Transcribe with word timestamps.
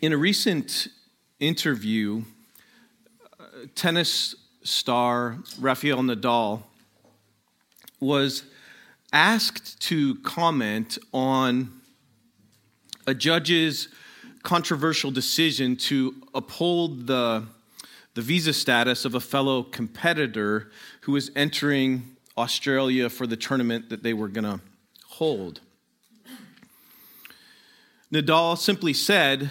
In 0.00 0.14
a 0.14 0.16
recent 0.16 0.88
interview, 1.40 2.22
uh, 3.38 3.44
tennis 3.74 4.34
star 4.62 5.36
Rafael 5.58 5.98
Nadal 5.98 6.62
was 8.00 8.44
asked 9.12 9.78
to 9.82 10.14
comment 10.22 10.96
on 11.12 11.82
a 13.06 13.12
judge's 13.12 13.88
controversial 14.42 15.10
decision 15.10 15.76
to 15.76 16.14
uphold 16.34 17.06
the, 17.06 17.44
the 18.14 18.22
visa 18.22 18.54
status 18.54 19.04
of 19.04 19.14
a 19.14 19.20
fellow 19.20 19.62
competitor 19.62 20.70
who 21.02 21.12
was 21.12 21.30
entering 21.36 22.16
Australia 22.38 23.10
for 23.10 23.26
the 23.26 23.36
tournament 23.36 23.90
that 23.90 24.02
they 24.02 24.14
were 24.14 24.28
going 24.28 24.44
to 24.44 24.60
hold. 25.08 25.60
Nadal 28.10 28.56
simply 28.56 28.94
said, 28.94 29.50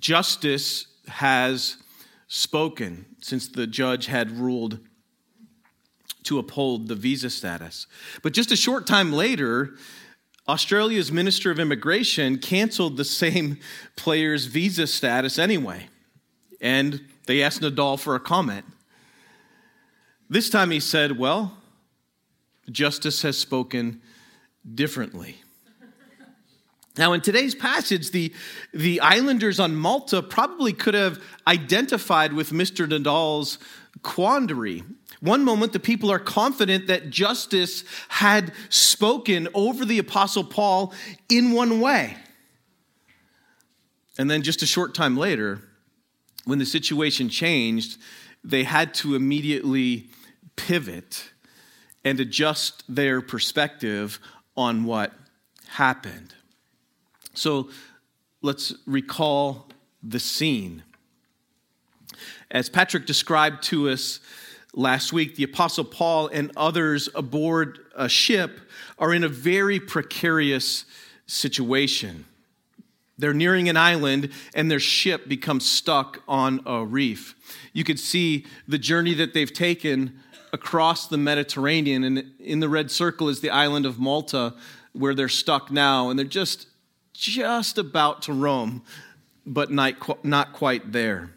Justice 0.00 0.86
has 1.08 1.76
spoken 2.28 3.06
since 3.20 3.48
the 3.48 3.66
judge 3.66 4.06
had 4.06 4.30
ruled 4.30 4.78
to 6.24 6.38
uphold 6.38 6.88
the 6.88 6.94
visa 6.94 7.30
status. 7.30 7.86
But 8.22 8.34
just 8.34 8.52
a 8.52 8.56
short 8.56 8.86
time 8.86 9.12
later, 9.12 9.74
Australia's 10.46 11.10
Minister 11.10 11.50
of 11.50 11.58
Immigration 11.58 12.38
canceled 12.38 12.96
the 12.96 13.04
same 13.04 13.58
player's 13.96 14.46
visa 14.46 14.86
status 14.86 15.38
anyway. 15.38 15.88
And 16.60 17.00
they 17.26 17.42
asked 17.42 17.60
Nadal 17.60 17.98
for 17.98 18.14
a 18.14 18.20
comment. 18.20 18.66
This 20.28 20.50
time 20.50 20.70
he 20.70 20.80
said, 20.80 21.18
Well, 21.18 21.56
justice 22.70 23.22
has 23.22 23.38
spoken 23.38 24.02
differently. 24.74 25.36
Now, 26.98 27.12
in 27.12 27.20
today's 27.20 27.54
passage, 27.54 28.10
the, 28.10 28.34
the 28.74 29.00
islanders 29.00 29.60
on 29.60 29.76
Malta 29.76 30.20
probably 30.20 30.72
could 30.72 30.94
have 30.94 31.22
identified 31.46 32.32
with 32.32 32.50
Mr. 32.50 32.88
Nadal's 32.88 33.58
quandary. 34.02 34.82
One 35.20 35.44
moment, 35.44 35.72
the 35.72 35.80
people 35.80 36.10
are 36.10 36.18
confident 36.18 36.88
that 36.88 37.10
justice 37.10 37.84
had 38.08 38.52
spoken 38.68 39.46
over 39.54 39.84
the 39.84 40.00
Apostle 40.00 40.42
Paul 40.42 40.92
in 41.28 41.52
one 41.52 41.80
way. 41.80 42.16
And 44.18 44.28
then, 44.28 44.42
just 44.42 44.62
a 44.62 44.66
short 44.66 44.92
time 44.92 45.16
later, 45.16 45.62
when 46.46 46.58
the 46.58 46.66
situation 46.66 47.28
changed, 47.28 47.98
they 48.42 48.64
had 48.64 48.92
to 48.94 49.14
immediately 49.14 50.08
pivot 50.56 51.30
and 52.04 52.18
adjust 52.18 52.82
their 52.88 53.20
perspective 53.20 54.18
on 54.56 54.84
what 54.84 55.12
happened. 55.68 56.34
So 57.38 57.70
let's 58.42 58.74
recall 58.84 59.68
the 60.02 60.18
scene. 60.18 60.82
As 62.50 62.68
Patrick 62.68 63.06
described 63.06 63.62
to 63.64 63.90
us 63.90 64.18
last 64.74 65.12
week, 65.12 65.36
the 65.36 65.44
Apostle 65.44 65.84
Paul 65.84 66.26
and 66.28 66.50
others 66.56 67.08
aboard 67.14 67.78
a 67.94 68.08
ship 68.08 68.58
are 68.98 69.14
in 69.14 69.22
a 69.22 69.28
very 69.28 69.78
precarious 69.78 70.84
situation. 71.26 72.24
They're 73.18 73.34
nearing 73.34 73.68
an 73.68 73.76
island 73.76 74.30
and 74.54 74.68
their 74.68 74.80
ship 74.80 75.28
becomes 75.28 75.64
stuck 75.64 76.22
on 76.26 76.60
a 76.66 76.84
reef. 76.84 77.36
You 77.72 77.84
could 77.84 78.00
see 78.00 78.46
the 78.66 78.78
journey 78.78 79.14
that 79.14 79.32
they've 79.32 79.52
taken 79.52 80.18
across 80.52 81.06
the 81.06 81.18
Mediterranean, 81.18 82.02
and 82.04 82.32
in 82.40 82.60
the 82.60 82.68
red 82.68 82.90
circle 82.90 83.28
is 83.28 83.40
the 83.40 83.50
island 83.50 83.84
of 83.86 83.98
Malta 83.98 84.54
where 84.92 85.14
they're 85.14 85.28
stuck 85.28 85.70
now, 85.70 86.08
and 86.10 86.18
they're 86.18 86.26
just 86.26 86.67
just 87.18 87.78
about 87.78 88.22
to 88.22 88.32
Rome, 88.32 88.82
but 89.44 89.70
not, 89.72 90.52
quite 90.52 90.92
there. 90.92 91.30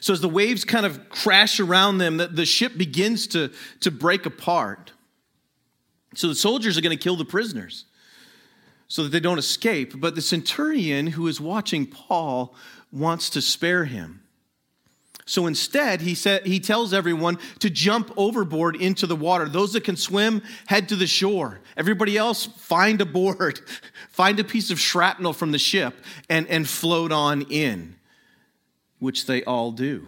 So 0.00 0.12
as 0.12 0.20
the 0.20 0.28
waves 0.28 0.64
kind 0.64 0.84
of 0.84 1.08
crash 1.08 1.58
around 1.58 1.98
them, 1.98 2.18
the, 2.18 2.28
the 2.28 2.46
ship 2.46 2.76
begins 2.76 3.26
to, 3.28 3.50
to 3.80 3.90
break 3.90 4.26
apart. 4.26 4.92
So 6.14 6.28
the 6.28 6.34
soldiers 6.34 6.76
are 6.76 6.82
going 6.82 6.96
to 6.96 7.02
kill 7.02 7.16
the 7.16 7.24
prisoners 7.24 7.86
so 8.88 9.02
that 9.02 9.10
they 9.10 9.20
don't 9.20 9.38
escape. 9.38 9.98
But 9.98 10.14
the 10.14 10.22
centurion 10.22 11.08
who 11.08 11.26
is 11.26 11.40
watching 11.40 11.86
Paul 11.86 12.54
wants 12.92 13.30
to 13.30 13.42
spare 13.42 13.86
him. 13.86 14.22
So 15.28 15.48
instead, 15.48 16.02
he, 16.02 16.14
said, 16.14 16.46
he 16.46 16.60
tells 16.60 16.94
everyone 16.94 17.38
to 17.58 17.68
jump 17.68 18.12
overboard 18.16 18.76
into 18.76 19.08
the 19.08 19.16
water. 19.16 19.48
Those 19.48 19.72
that 19.72 19.82
can 19.82 19.96
swim, 19.96 20.40
head 20.66 20.88
to 20.90 20.96
the 20.96 21.08
shore. 21.08 21.58
Everybody 21.76 22.16
else, 22.16 22.46
find 22.46 23.00
a 23.00 23.04
board, 23.04 23.60
find 24.10 24.38
a 24.38 24.44
piece 24.44 24.70
of 24.70 24.78
shrapnel 24.78 25.32
from 25.32 25.50
the 25.50 25.58
ship, 25.58 25.94
and, 26.30 26.46
and 26.46 26.68
float 26.68 27.10
on 27.10 27.42
in, 27.42 27.96
which 29.00 29.26
they 29.26 29.42
all 29.42 29.72
do. 29.72 30.06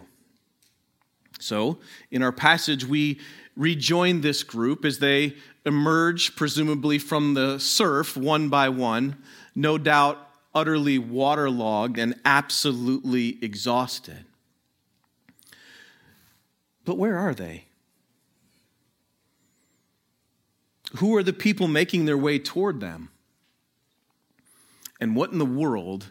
So, 1.37 1.79
in 2.11 2.23
our 2.23 2.31
passage, 2.31 2.85
we 2.85 3.19
rejoin 3.57 4.21
this 4.21 4.43
group 4.43 4.85
as 4.85 4.99
they 4.99 5.35
emerge, 5.65 6.37
presumably 6.37 6.97
from 6.97 7.33
the 7.33 7.59
surf, 7.59 8.15
one 8.15 8.47
by 8.47 8.69
one, 8.69 9.17
no 9.53 9.77
doubt 9.77 10.17
utterly 10.55 10.97
waterlogged 10.97 11.97
and 11.97 12.15
absolutely 12.23 13.37
exhausted. 13.41 14.25
But 16.89 16.97
where 16.97 17.19
are 17.19 17.35
they? 17.35 17.65
Who 20.95 21.15
are 21.17 21.21
the 21.21 21.33
people 21.33 21.67
making 21.67 22.05
their 22.05 22.17
way 22.17 22.39
toward 22.39 22.79
them? 22.79 23.09
And 24.99 25.15
what 25.15 25.31
in 25.31 25.37
the 25.37 25.45
world 25.45 26.09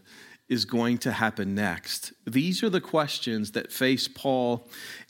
is 0.49 0.67
going 0.67 0.99
to 0.99 1.11
happen 1.11 1.53
next? 1.53 2.13
These 2.25 2.63
are 2.63 2.71
the 2.71 2.81
questions 2.81 3.51
that 3.51 3.73
face 3.73 4.07
Paul 4.07 4.69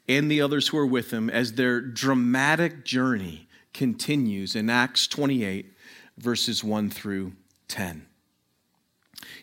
and 0.09 0.31
the 0.31 0.41
others 0.41 0.69
who 0.69 0.79
are 0.79 0.87
with 0.87 1.11
him 1.11 1.29
as 1.29 1.53
their 1.53 1.83
dramatic 1.83 2.87
journey 2.87 3.47
continues 3.75 4.57
in 4.57 4.71
Acts 4.71 5.07
28, 5.07 5.75
verses 6.17 6.65
1 6.65 6.89
through 6.89 7.35
10. 7.69 8.07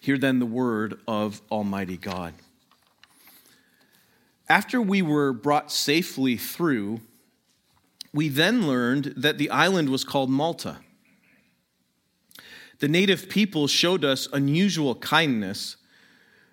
Hear 0.02 0.18
then 0.18 0.40
the 0.40 0.47
word 0.47 1.00
of 1.08 1.44
Almighty 1.52 1.97
God. 1.97 2.34
After 4.48 4.82
we 4.82 5.02
were 5.02 5.34
brought 5.34 5.72
safely 5.72 6.38
through, 6.38 7.02
we 8.14 8.30
then 8.30 8.68
learned 8.68 9.14
that 9.18 9.38
the 9.38 9.50
island 9.50 9.90
was 9.90 10.04
called 10.04 10.30
Malta. 10.30 10.78
The 12.80 12.88
native 12.88 13.30
people 13.30 13.68
showed 13.68 14.06
us 14.06 14.28
unusual 14.32 14.96
kindness, 14.96 15.78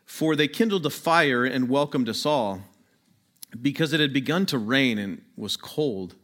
for 0.07 0.35
they 0.35 0.49
kindled 0.49 0.87
a 0.87 0.91
fire 0.91 1.45
and 1.45 1.69
welcomed 1.69 2.09
us 2.09 2.25
all, 2.25 2.63
because 3.61 3.93
it 3.93 4.01
had 4.01 4.13
begun 4.13 4.47
to 4.47 4.59
rain 4.59 4.99
and 4.99 5.23
was 5.37 5.57
cold. 5.57 6.15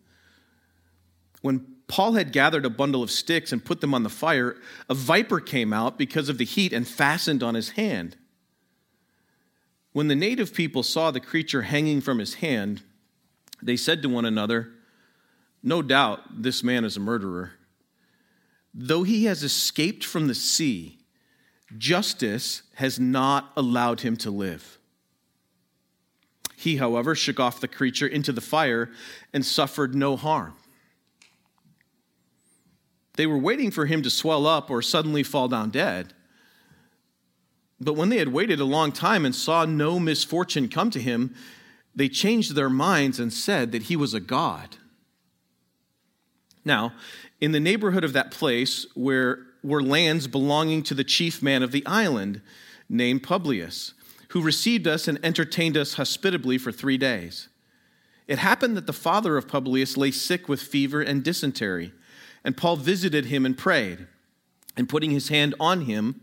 When 1.42 1.66
Paul 1.86 2.12
had 2.12 2.32
gathered 2.32 2.64
a 2.64 2.70
bundle 2.70 3.02
of 3.02 3.10
sticks 3.10 3.52
and 3.52 3.64
put 3.64 3.80
them 3.80 3.92
on 3.94 4.02
the 4.02 4.08
fire, 4.08 4.56
a 4.88 4.94
viper 4.94 5.40
came 5.40 5.72
out 5.72 5.98
because 5.98 6.28
of 6.28 6.38
the 6.38 6.44
heat 6.44 6.72
and 6.72 6.88
fastened 6.88 7.42
on 7.42 7.54
his 7.54 7.70
hand. 7.70 8.16
When 9.98 10.06
the 10.06 10.14
native 10.14 10.54
people 10.54 10.84
saw 10.84 11.10
the 11.10 11.18
creature 11.18 11.62
hanging 11.62 12.00
from 12.00 12.20
his 12.20 12.34
hand, 12.34 12.82
they 13.60 13.76
said 13.76 14.00
to 14.02 14.08
one 14.08 14.24
another, 14.24 14.70
No 15.60 15.82
doubt 15.82 16.40
this 16.40 16.62
man 16.62 16.84
is 16.84 16.96
a 16.96 17.00
murderer. 17.00 17.54
Though 18.72 19.02
he 19.02 19.24
has 19.24 19.42
escaped 19.42 20.04
from 20.04 20.28
the 20.28 20.36
sea, 20.36 21.00
justice 21.76 22.62
has 22.74 23.00
not 23.00 23.50
allowed 23.56 24.02
him 24.02 24.16
to 24.18 24.30
live. 24.30 24.78
He, 26.54 26.76
however, 26.76 27.16
shook 27.16 27.40
off 27.40 27.58
the 27.58 27.66
creature 27.66 28.06
into 28.06 28.30
the 28.30 28.40
fire 28.40 28.90
and 29.32 29.44
suffered 29.44 29.96
no 29.96 30.14
harm. 30.14 30.54
They 33.16 33.26
were 33.26 33.36
waiting 33.36 33.72
for 33.72 33.86
him 33.86 34.02
to 34.02 34.10
swell 34.10 34.46
up 34.46 34.70
or 34.70 34.80
suddenly 34.80 35.24
fall 35.24 35.48
down 35.48 35.70
dead. 35.70 36.14
But 37.80 37.94
when 37.94 38.08
they 38.08 38.18
had 38.18 38.28
waited 38.28 38.60
a 38.60 38.64
long 38.64 38.92
time 38.92 39.24
and 39.24 39.34
saw 39.34 39.64
no 39.64 40.00
misfortune 40.00 40.68
come 40.68 40.90
to 40.90 41.00
him, 41.00 41.34
they 41.94 42.08
changed 42.08 42.54
their 42.54 42.70
minds 42.70 43.20
and 43.20 43.32
said 43.32 43.72
that 43.72 43.84
he 43.84 43.96
was 43.96 44.14
a 44.14 44.20
god. 44.20 44.76
Now, 46.64 46.92
in 47.40 47.52
the 47.52 47.60
neighborhood 47.60 48.04
of 48.04 48.12
that 48.12 48.30
place 48.30 48.86
where 48.94 49.46
were 49.62 49.82
lands 49.82 50.26
belonging 50.26 50.82
to 50.84 50.94
the 50.94 51.04
chief 51.04 51.42
man 51.42 51.62
of 51.62 51.72
the 51.72 51.84
island, 51.86 52.40
named 52.88 53.22
Publius, 53.22 53.94
who 54.28 54.42
received 54.42 54.86
us 54.86 55.08
and 55.08 55.18
entertained 55.24 55.76
us 55.76 55.94
hospitably 55.94 56.58
for 56.58 56.72
three 56.72 56.98
days. 56.98 57.48
It 58.26 58.38
happened 58.38 58.76
that 58.76 58.86
the 58.86 58.92
father 58.92 59.36
of 59.36 59.48
Publius 59.48 59.96
lay 59.96 60.10
sick 60.10 60.48
with 60.48 60.60
fever 60.60 61.00
and 61.00 61.24
dysentery, 61.24 61.92
and 62.44 62.56
Paul 62.56 62.76
visited 62.76 63.26
him 63.26 63.46
and 63.46 63.56
prayed, 63.56 64.06
and 64.76 64.88
putting 64.88 65.10
his 65.10 65.28
hand 65.28 65.54
on 65.58 65.82
him, 65.82 66.20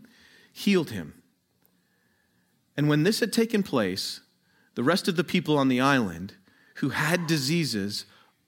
healed 0.52 0.90
him. 0.90 1.15
And 2.76 2.88
when 2.88 3.02
this 3.02 3.20
had 3.20 3.32
taken 3.32 3.62
place, 3.62 4.20
the 4.74 4.84
rest 4.84 5.08
of 5.08 5.16
the 5.16 5.24
people 5.24 5.56
on 5.56 5.68
the 5.68 5.80
island 5.80 6.34
who 6.76 6.90
had 6.90 7.26
diseases 7.26 8.04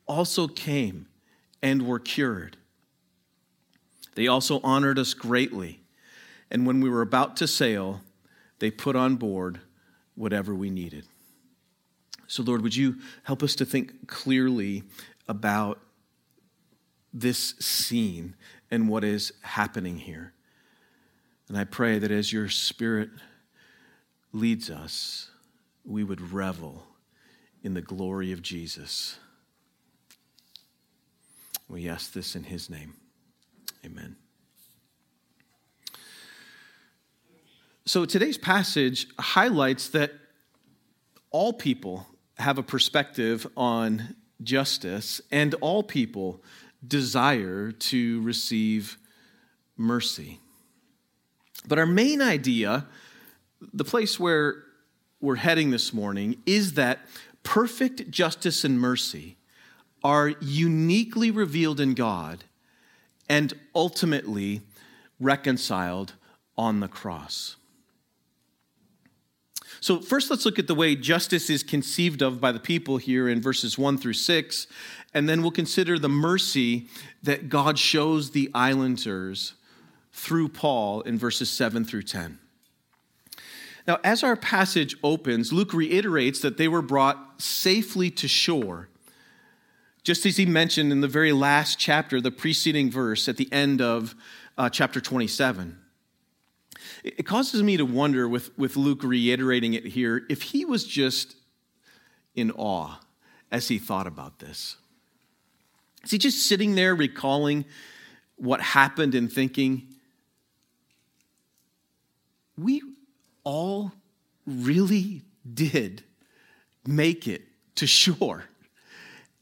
also 0.07 0.47
came 0.47 1.07
and 1.63 1.87
were 1.87 1.99
cured. 1.99 2.57
They 4.15 4.27
also 4.27 4.61
honored 4.63 4.99
us 4.99 5.15
greatly. 5.15 5.81
And 6.51 6.67
when 6.67 6.81
we 6.81 6.91
were 6.91 7.03
about 7.03 7.37
to 7.39 7.47
sail, 7.47 8.03
they 8.59 8.71
put 8.71 8.97
on 8.97 9.17
board 9.17 9.61
whatever 10.15 10.55
we 10.55 10.71
needed. 10.71 11.07
So, 12.27 12.43
Lord, 12.43 12.63
would 12.63 12.77
you 12.77 12.97
help 13.23 13.43
us 13.43 13.55
to 13.57 13.65
think 13.65 14.07
clearly 14.07 14.83
about 15.29 15.81
this 17.15 17.55
scene 17.61 18.35
and 18.71 18.89
what 18.89 19.05
is 19.05 19.33
happening 19.43 19.97
here? 19.97 20.35
And 21.49 21.57
I 21.57 21.65
pray 21.65 21.99
that 21.99 22.11
as 22.11 22.33
your 22.33 22.49
Spirit 22.51 23.09
leads 24.39 24.71
us, 24.71 25.31
we 25.85 26.05
would 26.05 26.33
revel 26.33 26.85
in 27.63 27.75
the 27.75 27.83
glory 27.83 28.33
of 28.33 28.43
Jesus. 28.43 29.19
We 31.69 31.89
ask 31.89 32.13
this 32.13 32.37
in 32.37 32.45
his 32.45 32.71
name. 32.71 32.95
Amen. 33.85 34.17
So 37.85 38.05
today's 38.05 38.39
passage 38.39 39.07
highlights 39.19 39.89
that 39.91 40.13
all 41.31 41.53
people 41.53 42.07
have 42.39 42.59
a 42.59 42.63
perspective 42.63 43.47
on 43.57 44.15
justice, 44.43 45.21
and 45.33 45.55
all 45.55 45.83
people 45.83 46.43
desire 46.87 47.73
to 47.73 48.23
receive 48.23 48.97
mercy. 49.77 50.39
But 51.67 51.79
our 51.79 51.87
main 51.87 52.23
idea, 52.23 52.87
the 53.61 53.85
place 53.85 54.19
where 54.19 54.65
we're 55.21 55.37
heading 55.37 55.71
this 55.71 55.93
morning, 55.93 56.37
is 56.47 56.75
that 56.75 57.01
perfect 57.43 58.11
justice 58.11 58.65
and 58.65 58.81
mercy 58.81 59.37
are 60.05 60.35
uniquely 60.41 61.31
revealed 61.31 61.81
in 61.81 61.95
God 61.95 62.45
and 63.29 63.53
ultimately 63.75 64.63
reconciled 65.19 66.15
on 66.57 66.81
the 66.81 66.89
cross. 66.89 67.57
So, 69.81 70.01
first, 70.01 70.31
let's 70.31 70.45
look 70.45 70.59
at 70.59 70.67
the 70.67 70.75
way 70.75 70.97
justice 70.97 71.51
is 71.51 71.63
conceived 71.63 72.21
of 72.21 72.41
by 72.41 72.51
the 72.51 72.59
people 72.59 72.97
here 72.97 73.29
in 73.29 73.41
verses 73.41 73.79
1 73.79 73.99
through 73.99 74.15
6, 74.15 74.67
and 75.15 75.29
then 75.29 75.41
we'll 75.41 75.53
consider 75.53 75.99
the 75.99 76.09
mercy 76.09 76.89
that 77.23 77.49
God 77.49 77.79
shows 77.79 78.33
the 78.33 78.51
islanders 78.55 79.55
through 80.13 80.49
Paul 80.49 81.03
in 81.03 81.17
verses 81.17 81.49
7 81.49 81.85
through 81.85 82.03
10. 82.03 82.39
Now, 83.89 83.99
as 84.05 84.23
our 84.23 84.37
passage 84.37 84.97
opens, 85.03 85.51
Luke 85.51 85.73
reiterates 85.73 86.41
that 86.41 86.59
they 86.59 86.69
were 86.69 86.83
brought 86.83 87.41
safely 87.41 88.11
to 88.11 88.29
shore, 88.29 88.91
just 90.03 90.27
as 90.27 90.37
he 90.37 90.45
mentioned 90.45 90.93
in 90.93 91.01
the 91.01 91.09
very 91.09 91.33
last 91.33 91.79
chapter, 91.79 92.21
the 92.21 92.31
preceding 92.31 92.91
verse 92.91 93.31
at 93.31 93.39
the 93.39 93.51
end 93.51 93.81
of 93.81 94.15
uh, 94.59 94.69
chapter 94.69 95.01
27. 95.01 95.79
It 97.03 97.23
causes 97.25 97.63
me 97.63 97.79
to 97.79 97.87
wonder, 97.87 98.29
with, 98.29 98.57
with 98.59 98.77
Luke 98.77 99.03
reiterating 99.03 99.73
it 99.73 99.87
here, 99.87 100.23
if 100.29 100.43
he 100.43 100.67
was 100.67 100.85
just 100.85 101.37
in 102.35 102.51
awe 102.51 103.01
as 103.51 103.69
he 103.69 103.79
thought 103.79 104.07
about 104.07 104.39
this. 104.39 104.77
Is 106.05 106.11
he 106.11 106.19
just 106.19 106.47
sitting 106.47 106.75
there 106.75 106.95
recalling 106.95 107.65
what 108.37 108.61
happened 108.61 109.15
and 109.15 109.33
thinking, 109.33 109.89
we 112.59 112.83
all 113.49 113.93
really 114.47 115.23
did 115.55 116.03
make 116.87 117.27
it 117.27 117.43
to 117.77 117.87
shore? 117.87 118.45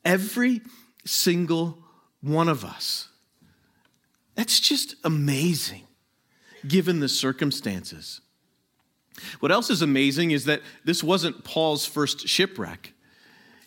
Every 0.05 0.61
single 1.05 1.79
one 2.21 2.49
of 2.49 2.65
us. 2.65 3.09
That's 4.37 4.61
just 4.61 4.95
amazing 5.03 5.83
given 6.69 7.01
the 7.01 7.09
circumstances. 7.09 8.21
What 9.41 9.51
else 9.51 9.71
is 9.71 9.83
amazing 9.83 10.31
is 10.31 10.45
that 10.45 10.63
this 10.85 11.03
wasn't 11.03 11.43
Paul's 11.43 11.85
first 11.85 12.29
shipwreck. 12.29 12.93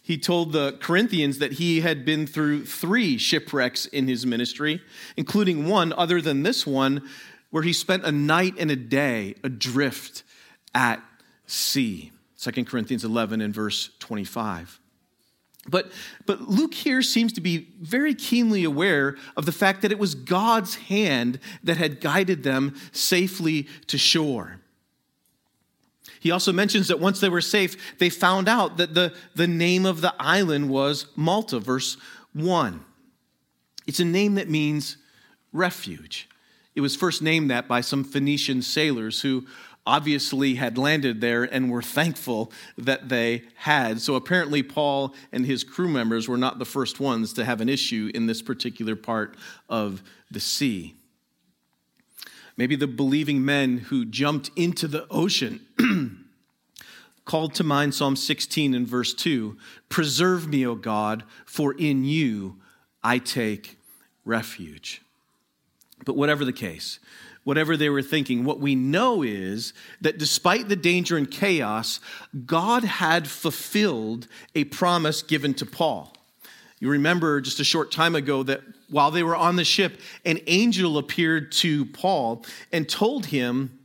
He 0.01 0.17
told 0.17 0.53
the 0.53 0.77
Corinthians 0.79 1.39
that 1.39 1.53
he 1.53 1.81
had 1.81 2.05
been 2.05 2.25
through 2.25 2.65
three 2.65 3.17
shipwrecks 3.17 3.87
in 3.87 4.07
his 4.07 4.25
ministry, 4.25 4.81
including 5.17 5.67
one 5.67 5.91
other 5.91 6.21
than 6.21 6.43
this 6.43 6.65
one, 6.65 7.05
where 7.49 7.63
he 7.63 7.73
spent 7.73 8.05
a 8.05 8.11
night 8.11 8.53
and 8.57 8.71
a 8.71 8.75
day 8.77 9.35
adrift 9.43 10.23
at 10.73 11.01
sea. 11.45 12.11
2 12.39 12.65
Corinthians 12.65 13.03
11 13.03 13.41
and 13.41 13.53
verse 13.53 13.89
25. 13.99 14.79
But, 15.67 15.91
but 16.25 16.41
Luke 16.41 16.73
here 16.73 17.01
seems 17.01 17.33
to 17.33 17.41
be 17.41 17.67
very 17.79 18.15
keenly 18.15 18.63
aware 18.63 19.17
of 19.35 19.45
the 19.45 19.51
fact 19.51 19.81
that 19.81 19.91
it 19.91 19.99
was 19.99 20.15
God's 20.15 20.75
hand 20.75 21.39
that 21.63 21.77
had 21.77 22.01
guided 22.01 22.43
them 22.43 22.75
safely 22.91 23.67
to 23.87 23.97
shore. 23.97 24.61
He 26.19 26.31
also 26.31 26.51
mentions 26.51 26.87
that 26.87 26.99
once 26.99 27.19
they 27.19 27.29
were 27.29 27.41
safe, 27.41 27.97
they 27.97 28.09
found 28.09 28.49
out 28.49 28.77
that 28.77 28.93
the, 28.93 29.13
the 29.35 29.47
name 29.47 29.85
of 29.85 30.01
the 30.01 30.13
island 30.19 30.69
was 30.69 31.05
Malta, 31.15 31.59
verse 31.59 31.97
1. 32.33 32.83
It's 33.87 33.99
a 33.99 34.05
name 34.05 34.35
that 34.35 34.49
means 34.49 34.97
refuge. 35.53 36.29
It 36.75 36.81
was 36.81 36.95
first 36.95 37.21
named 37.21 37.51
that 37.51 37.67
by 37.67 37.81
some 37.81 38.03
Phoenician 38.03 38.61
sailors 38.61 39.21
who 39.21 39.45
obviously 39.89 40.53
had 40.53 40.77
landed 40.77 41.19
there 41.19 41.43
and 41.43 41.71
were 41.71 41.81
thankful 41.81 42.51
that 42.77 43.09
they 43.09 43.41
had. 43.55 43.99
So 43.99 44.13
apparently, 44.13 44.61
Paul 44.61 45.15
and 45.31 45.47
his 45.47 45.63
crew 45.63 45.87
members 45.87 46.27
were 46.27 46.37
not 46.37 46.59
the 46.59 46.65
first 46.65 46.99
ones 46.99 47.33
to 47.33 47.43
have 47.43 47.59
an 47.59 47.69
issue 47.69 48.11
in 48.13 48.27
this 48.27 48.43
particular 48.43 48.95
part 48.95 49.35
of 49.67 50.03
the 50.29 50.39
sea. 50.39 50.93
Maybe 52.55 52.75
the 52.75 52.85
believing 52.85 53.43
men 53.43 53.79
who 53.79 54.05
jumped 54.05 54.51
into 54.55 54.87
the 54.87 55.07
ocean 55.09 55.65
called 57.25 57.55
to 57.55 57.63
mind 57.63 57.95
Psalm 57.95 58.15
16 58.15 58.75
and 58.75 58.87
verse 58.87 59.15
2 59.15 59.57
Preserve 59.89 60.47
me, 60.47 60.67
O 60.67 60.75
God, 60.75 61.23
for 61.47 61.73
in 61.73 62.05
you 62.05 62.57
I 63.03 63.17
take 63.17 63.79
refuge. 64.23 65.01
But 66.05 66.15
whatever 66.15 66.45
the 66.45 66.53
case, 66.53 66.99
whatever 67.43 67.77
they 67.77 67.89
were 67.89 68.01
thinking. 68.01 68.43
What 68.43 68.59
we 68.59 68.75
know 68.75 69.23
is 69.23 69.73
that 70.01 70.17
despite 70.17 70.69
the 70.69 70.75
danger 70.75 71.17
and 71.17 71.29
chaos, 71.29 71.99
God 72.45 72.83
had 72.83 73.27
fulfilled 73.27 74.27
a 74.55 74.65
promise 74.65 75.21
given 75.21 75.53
to 75.55 75.65
Paul. 75.65 76.13
You 76.79 76.89
remember 76.89 77.41
just 77.41 77.59
a 77.59 77.65
short 77.65 77.91
time 77.91 78.15
ago 78.15 78.43
that 78.43 78.61
while 78.89 79.11
they 79.11 79.23
were 79.23 79.35
on 79.35 79.57
the 79.57 79.65
ship, 79.65 79.99
an 80.25 80.39
angel 80.47 80.97
appeared 80.97 81.51
to 81.53 81.85
Paul 81.85 82.45
and 82.71 82.87
told 82.87 83.27
him 83.27 83.79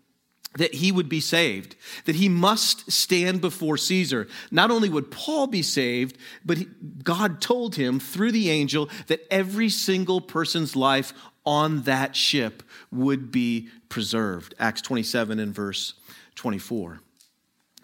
that 0.57 0.75
he 0.75 0.93
would 0.93 1.09
be 1.09 1.21
saved, 1.21 1.75
that 2.05 2.15
he 2.15 2.29
must 2.29 2.91
stand 2.91 3.41
before 3.41 3.77
Caesar. 3.77 4.29
Not 4.53 4.71
only 4.71 4.89
would 4.89 5.11
Paul 5.11 5.49
be 5.49 5.63
saved, 5.63 6.17
but 6.45 6.59
God 7.03 7.41
told 7.41 7.75
him 7.75 7.99
through 7.99 8.31
the 8.31 8.51
angel 8.51 8.89
that 9.09 9.27
every 9.33 9.69
single 9.69 10.21
person's 10.21 10.77
life 10.77 11.13
on 11.47 11.83
that 11.83 12.17
ship 12.17 12.63
would 12.91 13.31
be 13.31 13.69
preserved. 13.89 14.55
Acts 14.59 14.83
27 14.83 15.39
and 15.39 15.55
verse 15.55 15.95
24. 16.37 17.01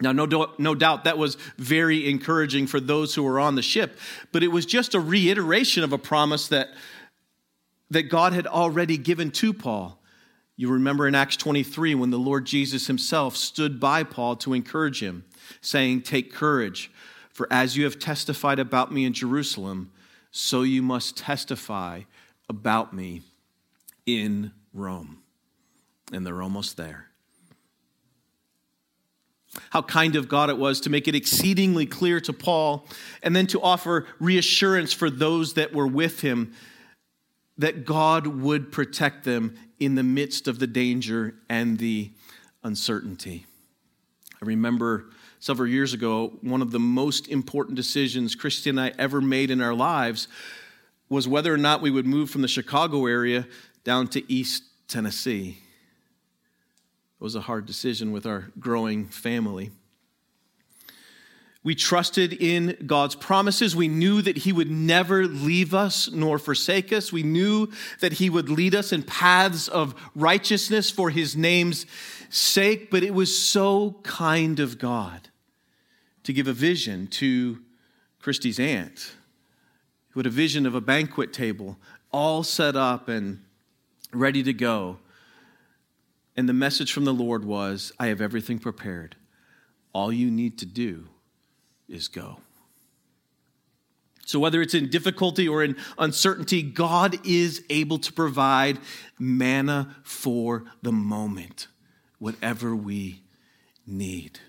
Now, 0.01 0.11
no, 0.11 0.25
do- 0.25 0.51
no 0.57 0.73
doubt 0.73 1.03
that 1.03 1.17
was 1.17 1.35
very 1.57 2.09
encouraging 2.09 2.67
for 2.67 2.79
those 2.79 3.13
who 3.13 3.23
were 3.23 3.39
on 3.39 3.55
the 3.55 3.61
ship, 3.61 3.99
but 4.31 4.43
it 4.43 4.47
was 4.47 4.65
just 4.65 4.95
a 4.95 4.99
reiteration 4.99 5.83
of 5.83 5.93
a 5.93 5.97
promise 5.97 6.47
that, 6.47 6.69
that 7.91 8.03
God 8.03 8.33
had 8.33 8.47
already 8.47 8.97
given 8.97 9.29
to 9.31 9.53
Paul. 9.53 9.99
You 10.57 10.69
remember 10.71 11.07
in 11.07 11.15
Acts 11.15 11.37
23 11.37 11.95
when 11.95 12.09
the 12.09 12.19
Lord 12.19 12.45
Jesus 12.45 12.87
himself 12.87 13.35
stood 13.35 13.79
by 13.79 14.03
Paul 14.03 14.35
to 14.37 14.53
encourage 14.53 15.01
him, 15.01 15.23
saying, 15.61 16.01
Take 16.01 16.33
courage, 16.33 16.91
for 17.29 17.47
as 17.51 17.77
you 17.77 17.83
have 17.83 17.99
testified 17.99 18.59
about 18.59 18.91
me 18.91 19.05
in 19.05 19.13
Jerusalem, 19.13 19.91
so 20.31 20.63
you 20.63 20.81
must 20.81 21.17
testify 21.17 22.01
about 22.49 22.93
me 22.93 23.21
in 24.05 24.51
Rome. 24.73 25.21
And 26.11 26.25
they're 26.25 26.41
almost 26.41 26.77
there. 26.77 27.07
How 29.71 29.81
kind 29.81 30.15
of 30.15 30.29
God 30.29 30.49
it 30.49 30.57
was 30.57 30.81
to 30.81 30.89
make 30.89 31.07
it 31.07 31.15
exceedingly 31.15 31.85
clear 31.85 32.21
to 32.21 32.33
Paul 32.33 32.87
and 33.21 33.35
then 33.35 33.47
to 33.47 33.61
offer 33.61 34.07
reassurance 34.19 34.93
for 34.93 35.09
those 35.09 35.55
that 35.55 35.73
were 35.73 35.87
with 35.87 36.21
him 36.21 36.53
that 37.57 37.85
God 37.85 38.27
would 38.27 38.71
protect 38.71 39.23
them 39.23 39.55
in 39.79 39.95
the 39.95 40.03
midst 40.03 40.47
of 40.47 40.59
the 40.59 40.67
danger 40.67 41.35
and 41.49 41.77
the 41.77 42.11
uncertainty. 42.63 43.45
I 44.41 44.45
remember 44.45 45.07
several 45.39 45.69
years 45.69 45.93
ago, 45.93 46.37
one 46.41 46.61
of 46.61 46.71
the 46.71 46.79
most 46.79 47.27
important 47.27 47.75
decisions 47.75 48.35
Christy 48.35 48.69
and 48.69 48.79
I 48.79 48.93
ever 48.97 49.21
made 49.21 49.51
in 49.51 49.61
our 49.61 49.73
lives 49.73 50.27
was 51.09 51.27
whether 51.27 51.53
or 51.53 51.57
not 51.57 51.81
we 51.81 51.91
would 51.91 52.05
move 52.05 52.29
from 52.29 52.41
the 52.41 52.47
Chicago 52.47 53.05
area 53.05 53.45
down 53.83 54.07
to 54.09 54.31
East 54.31 54.63
Tennessee. 54.87 55.57
It 57.19 57.23
was 57.23 57.35
a 57.35 57.41
hard 57.41 57.65
decision 57.65 58.11
with 58.11 58.25
our 58.25 58.51
growing 58.59 59.05
family. 59.05 59.71
We 61.63 61.75
trusted 61.75 62.33
in 62.33 62.75
God's 62.87 63.13
promises. 63.13 63.75
We 63.75 63.87
knew 63.87 64.23
that 64.23 64.37
He 64.37 64.51
would 64.51 64.71
never 64.71 65.27
leave 65.27 65.75
us 65.75 66.09
nor 66.11 66.39
forsake 66.39 66.91
us. 66.91 67.13
We 67.13 67.21
knew 67.21 67.69
that 67.99 68.13
He 68.13 68.31
would 68.31 68.49
lead 68.49 68.73
us 68.73 68.91
in 68.91 69.03
paths 69.03 69.67
of 69.67 69.93
righteousness 70.15 70.89
for 70.89 71.11
His 71.11 71.35
name's 71.35 71.85
sake. 72.29 72.89
But 72.89 73.03
it 73.03 73.13
was 73.13 73.37
so 73.37 73.99
kind 74.01 74.59
of 74.59 74.79
God 74.79 75.29
to 76.23 76.33
give 76.33 76.47
a 76.47 76.53
vision 76.53 77.05
to 77.07 77.59
Christy's 78.19 78.59
aunt, 78.59 79.13
who 80.09 80.19
had 80.19 80.27
a 80.27 80.31
vision 80.31 80.65
of 80.65 80.73
a 80.73 80.81
banquet 80.81 81.31
table 81.31 81.77
all 82.11 82.41
set 82.41 82.75
up 82.75 83.07
and 83.07 83.43
ready 84.13 84.43
to 84.43 84.53
go. 84.53 84.97
And 86.35 86.47
the 86.47 86.53
message 86.53 86.93
from 86.93 87.05
the 87.05 87.13
Lord 87.13 87.45
was 87.45 87.91
I 87.99 88.07
have 88.07 88.21
everything 88.21 88.59
prepared. 88.59 89.15
All 89.93 90.11
you 90.11 90.31
need 90.31 90.57
to 90.59 90.65
do 90.65 91.07
is 91.87 92.07
go. 92.07 92.37
So, 94.25 94.39
whether 94.39 94.61
it's 94.61 94.73
in 94.73 94.89
difficulty 94.89 95.49
or 95.49 95.61
in 95.63 95.75
uncertainty, 95.97 96.61
God 96.61 97.25
is 97.27 97.65
able 97.69 97.99
to 97.99 98.13
provide 98.13 98.79
manna 99.19 99.97
for 100.03 100.63
the 100.81 100.93
moment, 100.93 101.67
whatever 102.17 102.73
we 102.73 103.23
need. 103.85 104.39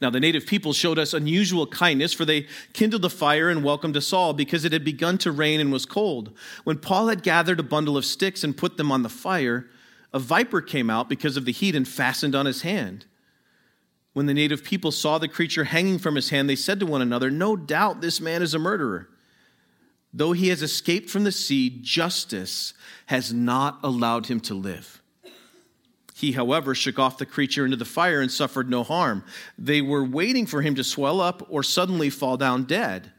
Now, 0.00 0.10
the 0.10 0.20
native 0.20 0.46
people 0.46 0.72
showed 0.72 0.98
us 0.98 1.14
unusual 1.14 1.66
kindness, 1.66 2.12
for 2.12 2.24
they 2.24 2.46
kindled 2.72 3.04
a 3.04 3.10
fire 3.10 3.48
and 3.48 3.64
welcomed 3.64 3.96
us 3.96 4.12
all 4.12 4.32
because 4.32 4.64
it 4.64 4.72
had 4.72 4.84
begun 4.84 5.18
to 5.18 5.32
rain 5.32 5.60
and 5.60 5.72
was 5.72 5.86
cold. 5.86 6.36
When 6.64 6.78
Paul 6.78 7.08
had 7.08 7.22
gathered 7.22 7.60
a 7.60 7.64
bundle 7.64 7.96
of 7.96 8.04
sticks 8.04 8.44
and 8.44 8.56
put 8.56 8.76
them 8.76 8.92
on 8.92 9.02
the 9.02 9.08
fire, 9.08 9.68
a 10.12 10.18
viper 10.18 10.60
came 10.60 10.90
out 10.90 11.08
because 11.08 11.36
of 11.36 11.44
the 11.44 11.52
heat 11.52 11.74
and 11.74 11.86
fastened 11.86 12.34
on 12.34 12.46
his 12.46 12.62
hand. 12.62 13.06
When 14.12 14.26
the 14.26 14.34
native 14.34 14.64
people 14.64 14.92
saw 14.92 15.18
the 15.18 15.28
creature 15.28 15.64
hanging 15.64 15.98
from 15.98 16.14
his 16.14 16.30
hand, 16.30 16.48
they 16.48 16.56
said 16.56 16.80
to 16.80 16.86
one 16.86 17.02
another, 17.02 17.30
No 17.30 17.56
doubt 17.56 18.00
this 18.00 18.20
man 18.20 18.42
is 18.42 18.54
a 18.54 18.58
murderer. 18.58 19.08
Though 20.12 20.32
he 20.32 20.48
has 20.48 20.62
escaped 20.62 21.10
from 21.10 21.24
the 21.24 21.32
sea, 21.32 21.78
justice 21.82 22.72
has 23.06 23.32
not 23.34 23.78
allowed 23.82 24.26
him 24.26 24.40
to 24.40 24.54
live. 24.54 25.02
He, 26.16 26.32
however, 26.32 26.74
shook 26.74 26.98
off 26.98 27.18
the 27.18 27.26
creature 27.26 27.66
into 27.66 27.76
the 27.76 27.84
fire 27.84 28.22
and 28.22 28.32
suffered 28.32 28.70
no 28.70 28.82
harm. 28.82 29.22
They 29.58 29.82
were 29.82 30.02
waiting 30.02 30.46
for 30.46 30.62
him 30.62 30.74
to 30.76 30.82
swell 30.82 31.20
up 31.20 31.46
or 31.50 31.62
suddenly 31.62 32.08
fall 32.08 32.38
down 32.38 32.64
dead. 32.64 33.12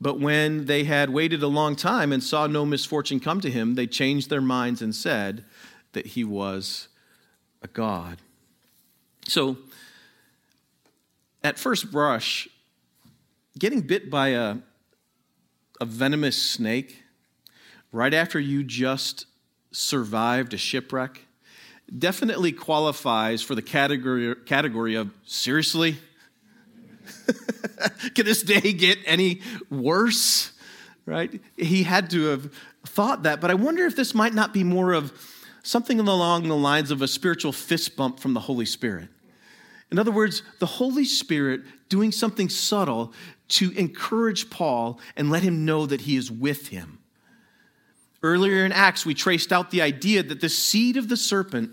But 0.00 0.18
when 0.18 0.66
they 0.66 0.82
had 0.82 1.10
waited 1.10 1.40
a 1.44 1.46
long 1.46 1.76
time 1.76 2.12
and 2.12 2.24
saw 2.24 2.48
no 2.48 2.66
misfortune 2.66 3.20
come 3.20 3.40
to 3.42 3.50
him, 3.52 3.76
they 3.76 3.86
changed 3.86 4.30
their 4.30 4.40
minds 4.40 4.82
and 4.82 4.92
said 4.92 5.44
that 5.92 6.06
he 6.06 6.24
was 6.24 6.88
a 7.62 7.68
god. 7.68 8.18
So, 9.28 9.58
at 11.44 11.56
first 11.56 11.92
brush, 11.92 12.48
getting 13.56 13.82
bit 13.82 14.10
by 14.10 14.30
a, 14.30 14.56
a 15.80 15.84
venomous 15.84 16.36
snake 16.36 17.04
right 17.92 18.12
after 18.12 18.40
you 18.40 18.64
just 18.64 19.26
survived 19.70 20.52
a 20.52 20.58
shipwreck 20.58 21.26
definitely 21.96 22.52
qualifies 22.52 23.42
for 23.42 23.54
the 23.54 23.62
category, 23.62 24.34
category 24.46 24.94
of 24.94 25.10
seriously? 25.24 25.96
Can 28.14 28.26
this 28.26 28.42
day 28.42 28.72
get 28.72 28.98
any 29.06 29.40
worse? 29.70 30.52
Right? 31.06 31.40
He 31.56 31.84
had 31.84 32.10
to 32.10 32.26
have 32.26 32.52
thought 32.86 33.22
that, 33.22 33.40
but 33.40 33.50
I 33.50 33.54
wonder 33.54 33.86
if 33.86 33.96
this 33.96 34.14
might 34.14 34.34
not 34.34 34.52
be 34.52 34.64
more 34.64 34.92
of 34.92 35.12
something 35.62 35.98
along 36.00 36.48
the 36.48 36.56
lines 36.56 36.90
of 36.90 37.02
a 37.02 37.08
spiritual 37.08 37.52
fist 37.52 37.96
bump 37.96 38.20
from 38.20 38.34
the 38.34 38.40
Holy 38.40 38.66
Spirit. 38.66 39.08
In 39.90 39.98
other 39.98 40.10
words, 40.10 40.42
the 40.58 40.66
Holy 40.66 41.04
Spirit 41.04 41.62
doing 41.88 42.12
something 42.12 42.48
subtle 42.48 43.12
to 43.48 43.70
encourage 43.72 44.50
Paul 44.50 45.00
and 45.16 45.30
let 45.30 45.42
him 45.42 45.64
know 45.64 45.86
that 45.86 46.02
he 46.02 46.16
is 46.16 46.30
with 46.30 46.68
him. 46.68 46.98
Earlier 48.22 48.64
in 48.64 48.72
Acts, 48.72 49.06
we 49.06 49.14
traced 49.14 49.52
out 49.52 49.70
the 49.70 49.80
idea 49.80 50.22
that 50.22 50.40
the 50.40 50.48
seed 50.48 50.96
of 50.96 51.08
the 51.08 51.16
serpent 51.16 51.70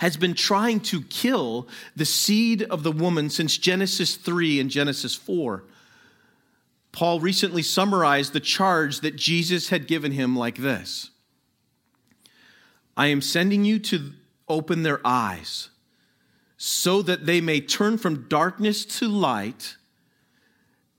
has 0.00 0.16
been 0.16 0.34
trying 0.34 0.80
to 0.80 1.02
kill 1.02 1.68
the 1.96 2.04
seed 2.04 2.62
of 2.62 2.82
the 2.82 2.92
woman 2.92 3.30
since 3.30 3.56
Genesis 3.56 4.16
3 4.16 4.60
and 4.60 4.70
Genesis 4.70 5.14
4. 5.14 5.64
Paul 6.92 7.20
recently 7.20 7.62
summarized 7.62 8.32
the 8.32 8.40
charge 8.40 9.00
that 9.00 9.16
Jesus 9.16 9.70
had 9.70 9.88
given 9.88 10.12
him 10.12 10.36
like 10.36 10.58
this 10.58 11.10
I 12.96 13.08
am 13.08 13.20
sending 13.20 13.64
you 13.64 13.78
to 13.80 14.12
open 14.48 14.82
their 14.82 15.00
eyes 15.04 15.70
so 16.56 17.02
that 17.02 17.26
they 17.26 17.40
may 17.40 17.60
turn 17.60 17.98
from 17.98 18.28
darkness 18.28 18.84
to 18.84 19.08
light 19.08 19.76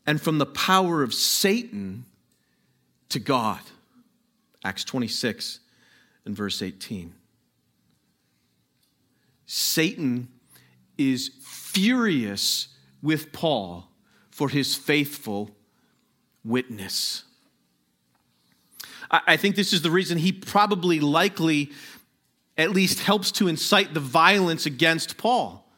and 0.06 0.22
from 0.22 0.38
the 0.38 0.46
power 0.46 1.02
of 1.02 1.14
Satan 1.14 2.06
to 3.10 3.20
God. 3.20 3.62
Acts 4.64 4.84
26 4.84 5.60
and 6.26 6.36
verse 6.36 6.62
18. 6.62 7.14
Satan 9.46 10.30
is 10.98 11.32
furious 11.44 12.70
with 13.02 13.32
Paul 13.32 13.90
for 14.32 14.50
his 14.50 14.76
faithful 14.76 15.56
witness. 16.44 17.24
I 19.12 19.38
think 19.38 19.56
this 19.56 19.72
is 19.72 19.82
the 19.82 19.92
reason 19.92 20.18
he 20.18 20.32
probably 20.32 21.00
likely 21.00 21.72
at 22.58 22.72
least 22.72 23.00
helps 23.00 23.32
to 23.34 23.48
incite 23.48 23.94
the 23.94 24.00
violence 24.00 24.66
against 24.66 25.18
Paul. 25.18 25.70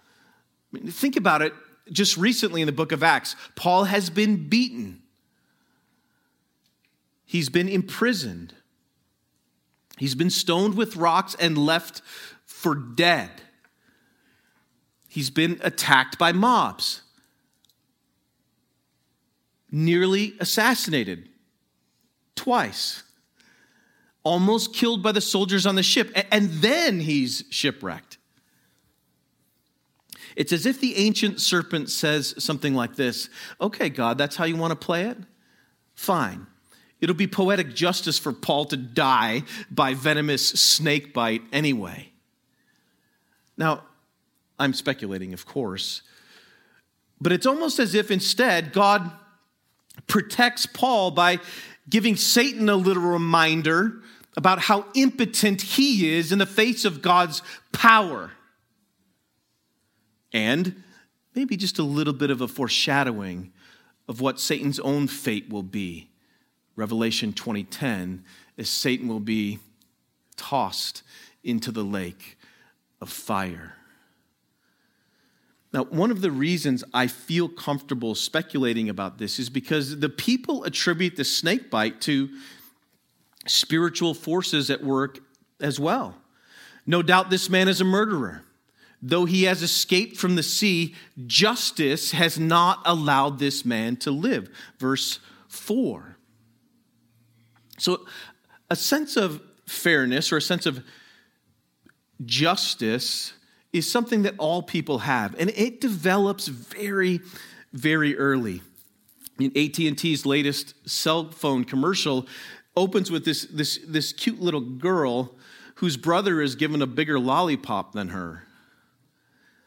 I 0.73 0.79
mean, 0.79 0.91
think 0.91 1.15
about 1.15 1.41
it 1.41 1.53
just 1.91 2.17
recently 2.17 2.61
in 2.61 2.65
the 2.67 2.71
book 2.71 2.91
of 2.91 3.03
Acts. 3.03 3.35
Paul 3.55 3.85
has 3.85 4.09
been 4.09 4.47
beaten, 4.47 5.01
he's 7.25 7.49
been 7.49 7.67
imprisoned, 7.67 8.53
he's 9.97 10.15
been 10.15 10.29
stoned 10.29 10.75
with 10.75 10.95
rocks 10.95 11.35
and 11.39 11.57
left 11.57 12.01
for 12.45 12.75
dead. 12.75 13.29
He's 15.17 15.31
been 15.31 15.59
attacked 15.63 16.19
by 16.19 16.31
mobs, 16.31 17.01
nearly 19.71 20.35
assassinated 20.39 21.29
twice 22.35 23.01
almost 24.21 24.75
killed 24.75 25.01
by 25.01 25.11
the 25.11 25.19
soldiers 25.19 25.65
on 25.65 25.73
the 25.73 25.81
ship, 25.81 26.11
and 26.31 26.51
then 26.51 26.99
he's 26.99 27.45
shipwrecked. 27.49 28.19
It's 30.35 30.51
as 30.51 30.67
if 30.67 30.79
the 30.79 30.95
ancient 30.97 31.41
serpent 31.41 31.89
says 31.89 32.35
something 32.37 32.75
like 32.75 32.95
this 32.95 33.27
Okay, 33.59 33.89
God, 33.89 34.19
that's 34.19 34.35
how 34.35 34.45
you 34.45 34.55
want 34.55 34.79
to 34.79 34.85
play 34.85 35.05
it? 35.05 35.17
Fine. 35.95 36.45
It'll 37.01 37.15
be 37.15 37.25
poetic 37.25 37.73
justice 37.73 38.19
for 38.19 38.33
Paul 38.33 38.65
to 38.65 38.77
die 38.77 39.45
by 39.71 39.95
venomous 39.95 40.47
snake 40.47 41.11
bite 41.11 41.41
anyway. 41.51 42.11
Now, 43.57 43.81
I'm 44.59 44.73
speculating, 44.73 45.33
of 45.33 45.45
course, 45.45 46.01
but 47.19 47.31
it's 47.31 47.45
almost 47.45 47.79
as 47.79 47.95
if 47.95 48.11
instead 48.11 48.73
God 48.73 49.11
protects 50.07 50.65
Paul 50.65 51.11
by 51.11 51.39
giving 51.89 52.15
Satan 52.15 52.69
a 52.69 52.75
little 52.75 53.03
reminder 53.03 54.01
about 54.35 54.59
how 54.59 54.85
impotent 54.93 55.61
he 55.61 56.15
is 56.15 56.31
in 56.31 56.37
the 56.37 56.45
face 56.45 56.85
of 56.85 57.01
God's 57.01 57.41
power. 57.71 58.31
And 60.31 60.83
maybe 61.33 61.57
just 61.57 61.79
a 61.79 61.83
little 61.83 62.13
bit 62.13 62.29
of 62.29 62.41
a 62.41 62.47
foreshadowing 62.47 63.51
of 64.07 64.21
what 64.21 64.39
Satan's 64.39 64.79
own 64.79 65.07
fate 65.07 65.49
will 65.49 65.63
be. 65.63 66.09
Revelation 66.75 67.33
20:10 67.33 68.23
as 68.57 68.69
Satan 68.69 69.07
will 69.07 69.19
be 69.19 69.59
tossed 70.35 71.01
into 71.43 71.71
the 71.71 71.83
lake 71.83 72.37
of 73.01 73.09
fire. 73.09 73.76
Now, 75.73 75.83
one 75.83 76.11
of 76.11 76.21
the 76.21 76.31
reasons 76.31 76.83
I 76.93 77.07
feel 77.07 77.49
comfortable 77.49 78.15
speculating 78.15 78.89
about 78.89 79.17
this 79.17 79.37
is 79.37 79.49
because 79.49 79.99
the 79.99 80.09
people 80.09 80.63
attribute 80.63 81.17
the 81.17 81.25
snake 81.25 81.69
bite 81.69 81.99
to 82.01 82.29
spiritual 83.47 84.13
forces 84.13 84.69
at 84.69 84.83
work 84.83 85.19
as 85.59 85.79
well. 85.79 86.15
No 86.85 87.01
doubt 87.01 87.29
this 87.29 87.49
man 87.49 87.67
is 87.67 87.81
a 87.81 87.85
murderer. 87.85 88.43
Though 89.01 89.25
he 89.25 89.43
has 89.43 89.61
escaped 89.61 90.17
from 90.17 90.35
the 90.35 90.43
sea, 90.43 90.95
justice 91.27 92.11
has 92.11 92.39
not 92.39 92.81
allowed 92.85 93.37
this 93.37 93.63
man 93.63 93.97
to 93.97 94.11
live. 94.11 94.49
Verse 94.79 95.19
4. 95.49 96.17
So, 97.77 98.05
a 98.69 98.75
sense 98.75 99.15
of 99.15 99.41
fairness 99.67 100.31
or 100.31 100.37
a 100.37 100.41
sense 100.41 100.65
of 100.65 100.83
justice 102.25 103.33
is 103.73 103.89
something 103.91 104.23
that 104.23 104.35
all 104.37 104.61
people 104.61 104.99
have, 104.99 105.35
and 105.39 105.49
it 105.51 105.81
develops 105.81 106.47
very, 106.47 107.21
very 107.73 108.17
early. 108.17 108.61
In 109.39 109.55
AT&T's 109.55 110.25
latest 110.25 110.73
cell 110.89 111.31
phone 111.31 111.63
commercial, 111.63 112.27
opens 112.75 113.11
with 113.11 113.25
this, 113.25 113.45
this, 113.45 113.79
this 113.87 114.13
cute 114.13 114.39
little 114.39 114.61
girl 114.61 115.35
whose 115.75 115.97
brother 115.97 116.41
is 116.41 116.55
given 116.55 116.81
a 116.81 116.87
bigger 116.87 117.19
lollipop 117.19 117.93
than 117.93 118.09
her. 118.09 118.43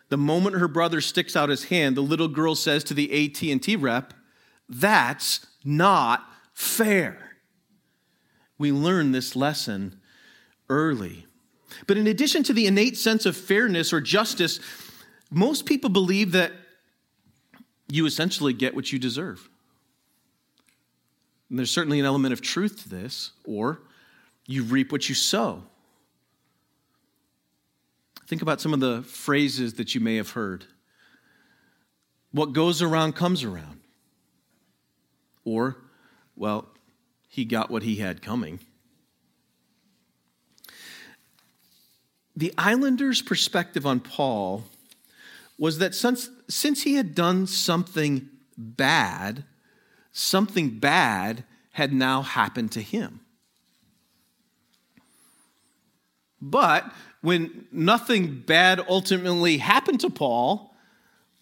The 0.08 0.16
moment 0.16 0.56
her 0.56 0.68
brother 0.68 1.00
sticks 1.00 1.36
out 1.36 1.50
his 1.50 1.64
hand, 1.64 1.96
the 1.96 2.00
little 2.00 2.26
girl 2.26 2.56
says 2.56 2.82
to 2.84 2.94
the 2.94 3.12
AT&T 3.12 3.76
rep, 3.76 4.12
"That's 4.68 5.46
not 5.64 6.28
fair." 6.52 7.36
We 8.58 8.72
learn 8.72 9.12
this 9.12 9.36
lesson 9.36 10.00
early. 10.68 11.26
But 11.86 11.96
in 11.96 12.06
addition 12.06 12.42
to 12.44 12.52
the 12.52 12.66
innate 12.66 12.96
sense 12.96 13.26
of 13.26 13.36
fairness 13.36 13.92
or 13.92 14.00
justice, 14.00 14.60
most 15.30 15.66
people 15.66 15.90
believe 15.90 16.32
that 16.32 16.52
you 17.88 18.06
essentially 18.06 18.52
get 18.52 18.74
what 18.74 18.92
you 18.92 18.98
deserve. 18.98 19.48
And 21.48 21.58
there's 21.58 21.70
certainly 21.70 21.98
an 21.98 22.06
element 22.06 22.32
of 22.32 22.40
truth 22.40 22.82
to 22.84 22.88
this, 22.88 23.32
or 23.44 23.82
you 24.46 24.62
reap 24.62 24.92
what 24.92 25.08
you 25.08 25.14
sow. 25.14 25.64
Think 28.26 28.42
about 28.42 28.60
some 28.60 28.72
of 28.72 28.78
the 28.78 29.02
phrases 29.02 29.74
that 29.74 29.94
you 29.94 30.00
may 30.00 30.16
have 30.16 30.30
heard. 30.30 30.64
What 32.30 32.52
goes 32.52 32.80
around 32.80 33.16
comes 33.16 33.42
around. 33.42 33.80
Or, 35.44 35.76
well, 36.36 36.68
he 37.28 37.44
got 37.44 37.70
what 37.70 37.82
he 37.82 37.96
had 37.96 38.22
coming. 38.22 38.60
The 42.36 42.54
islanders' 42.56 43.22
perspective 43.22 43.84
on 43.86 44.00
Paul 44.00 44.64
was 45.58 45.78
that 45.78 45.94
since, 45.94 46.30
since 46.48 46.82
he 46.82 46.94
had 46.94 47.14
done 47.14 47.46
something 47.46 48.28
bad, 48.56 49.44
something 50.12 50.78
bad 50.78 51.44
had 51.72 51.92
now 51.92 52.22
happened 52.22 52.72
to 52.72 52.82
him. 52.82 53.20
But 56.40 56.90
when 57.20 57.66
nothing 57.70 58.40
bad 58.40 58.80
ultimately 58.88 59.58
happened 59.58 60.00
to 60.00 60.10
Paul 60.10 60.74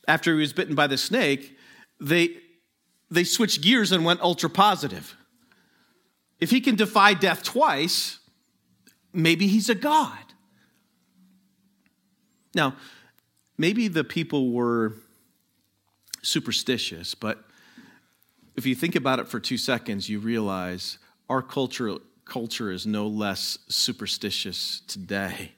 after 0.08 0.34
he 0.34 0.40
was 0.40 0.52
bitten 0.52 0.74
by 0.74 0.86
the 0.86 0.98
snake, 0.98 1.56
they, 2.00 2.36
they 3.10 3.24
switched 3.24 3.62
gears 3.62 3.92
and 3.92 4.04
went 4.04 4.20
ultra 4.20 4.50
positive. 4.50 5.16
If 6.40 6.50
he 6.50 6.60
can 6.60 6.74
defy 6.74 7.14
death 7.14 7.42
twice, 7.42 8.18
maybe 9.12 9.46
he's 9.46 9.68
a 9.68 9.74
god. 9.74 10.18
Now, 12.58 12.74
maybe 13.56 13.86
the 13.86 14.02
people 14.02 14.50
were 14.50 14.94
superstitious, 16.22 17.14
but 17.14 17.44
if 18.56 18.66
you 18.66 18.74
think 18.74 18.96
about 18.96 19.20
it 19.20 19.28
for 19.28 19.38
two 19.38 19.56
seconds, 19.56 20.08
you 20.08 20.18
realize 20.18 20.98
our 21.30 21.40
culture, 21.40 21.98
culture 22.24 22.72
is 22.72 22.84
no 22.84 23.06
less 23.06 23.58
superstitious 23.68 24.80
today. 24.88 25.52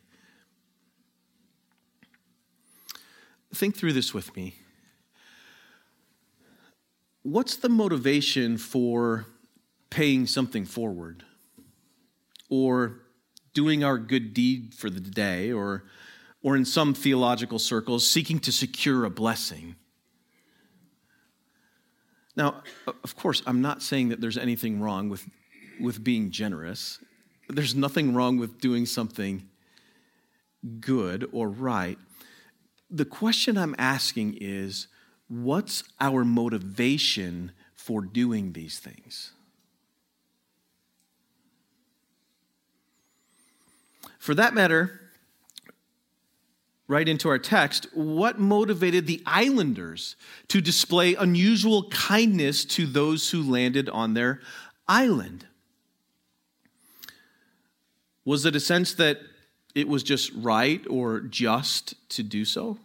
Think 3.54 3.78
through 3.78 3.94
this 3.94 4.12
with 4.12 4.36
me. 4.36 4.56
What's 7.22 7.56
the 7.56 7.70
motivation 7.70 8.58
for 8.58 9.24
paying 9.88 10.26
something 10.26 10.66
forward? 10.66 11.24
Or 12.50 13.00
doing 13.54 13.82
our 13.82 13.96
good 13.96 14.34
deed 14.34 14.74
for 14.74 14.90
the 14.90 15.00
day? 15.00 15.50
Or, 15.50 15.84
or 16.42 16.56
in 16.56 16.64
some 16.64 16.94
theological 16.94 17.58
circles, 17.58 18.06
seeking 18.06 18.38
to 18.40 18.52
secure 18.52 19.04
a 19.04 19.10
blessing? 19.10 19.76
Now, 22.36 22.62
of 22.86 23.16
course, 23.16 23.42
I'm 23.46 23.60
not 23.60 23.82
saying 23.82 24.08
that 24.10 24.20
there's 24.20 24.38
anything 24.38 24.80
wrong 24.80 25.08
with, 25.08 25.26
with 25.80 26.02
being 26.02 26.30
generous. 26.30 26.98
There's 27.48 27.74
nothing 27.74 28.14
wrong 28.14 28.38
with 28.38 28.60
doing 28.60 28.86
something 28.86 29.48
good 30.80 31.28
or 31.32 31.48
right 31.48 31.98
the 32.90 33.04
question 33.04 33.56
I'm 33.56 33.76
asking 33.78 34.38
is 34.40 34.88
what's 35.28 35.84
our 36.00 36.24
motivation 36.24 37.52
for 37.74 38.02
doing 38.02 38.52
these 38.52 38.78
things? 38.78 39.32
For 44.18 44.34
that 44.34 44.54
matter, 44.54 44.99
right 46.90 47.08
into 47.08 47.28
our 47.28 47.38
text, 47.38 47.86
what 47.94 48.40
motivated 48.40 49.06
the 49.06 49.22
islanders 49.24 50.16
to 50.48 50.60
display 50.60 51.14
unusual 51.14 51.88
kindness 51.88 52.64
to 52.64 52.84
those 52.84 53.30
who 53.30 53.48
landed 53.48 53.88
on 53.88 54.14
their 54.14 54.40
island? 54.88 55.46
Was 58.24 58.44
it 58.44 58.56
a 58.56 58.60
sense 58.60 58.92
that 58.94 59.20
it 59.72 59.86
was 59.86 60.02
just 60.02 60.32
right 60.34 60.84
or 60.90 61.20
just 61.20 61.94
to 62.10 62.24
do 62.24 62.44
so? 62.44 62.76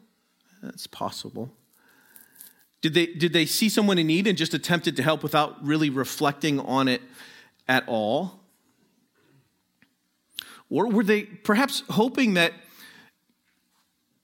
That's 0.62 0.86
possible. 0.86 1.50
Did 2.82 2.94
they, 2.94 3.08
did 3.08 3.34
they 3.34 3.48
see 3.48 3.70
someone 3.70 3.98
in 3.98 4.06
need 4.06 4.28
and 4.28 4.38
just 4.38 4.54
attempted 4.54 4.96
to 4.98 5.04
help 5.04 5.24
without 5.24 5.66
really 5.66 5.90
reflecting 5.90 6.60
on 6.60 6.88
it 6.88 7.02
at 7.68 7.84
all? 7.88 8.40
Or 10.70 10.88
were 10.88 11.04
they 11.04 11.24
perhaps 11.24 11.82
hoping 11.90 12.36
that 12.36 12.54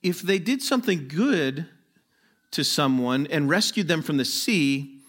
if 0.03 0.21
they 0.21 0.39
did 0.39 0.61
something 0.61 1.07
good 1.07 1.67
to 2.51 2.63
someone 2.63 3.27
and 3.27 3.49
rescued 3.49 3.87
them 3.87 4.01
from 4.01 4.17
the 4.17 4.25
sea, 4.25 4.99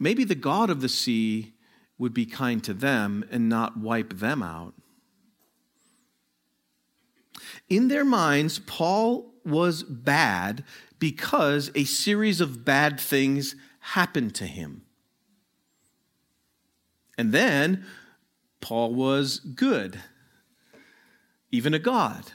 maybe 0.00 0.24
the 0.24 0.34
God 0.34 0.70
of 0.70 0.80
the 0.80 0.88
sea 0.88 1.52
would 1.98 2.14
be 2.14 2.26
kind 2.26 2.62
to 2.64 2.74
them 2.74 3.24
and 3.30 3.48
not 3.48 3.76
wipe 3.76 4.18
them 4.18 4.42
out? 4.42 4.74
In 7.68 7.88
their 7.88 8.04
minds, 8.04 8.60
Paul 8.60 9.32
was 9.44 9.82
bad 9.82 10.64
because 10.98 11.70
a 11.74 11.84
series 11.84 12.40
of 12.40 12.64
bad 12.64 13.00
things 13.00 13.54
happened 13.80 14.34
to 14.36 14.46
him. 14.46 14.82
And 17.16 17.32
then 17.32 17.84
Paul 18.60 18.94
was 18.94 19.40
good, 19.40 20.00
even 21.50 21.74
a 21.74 21.78
God, 21.78 22.32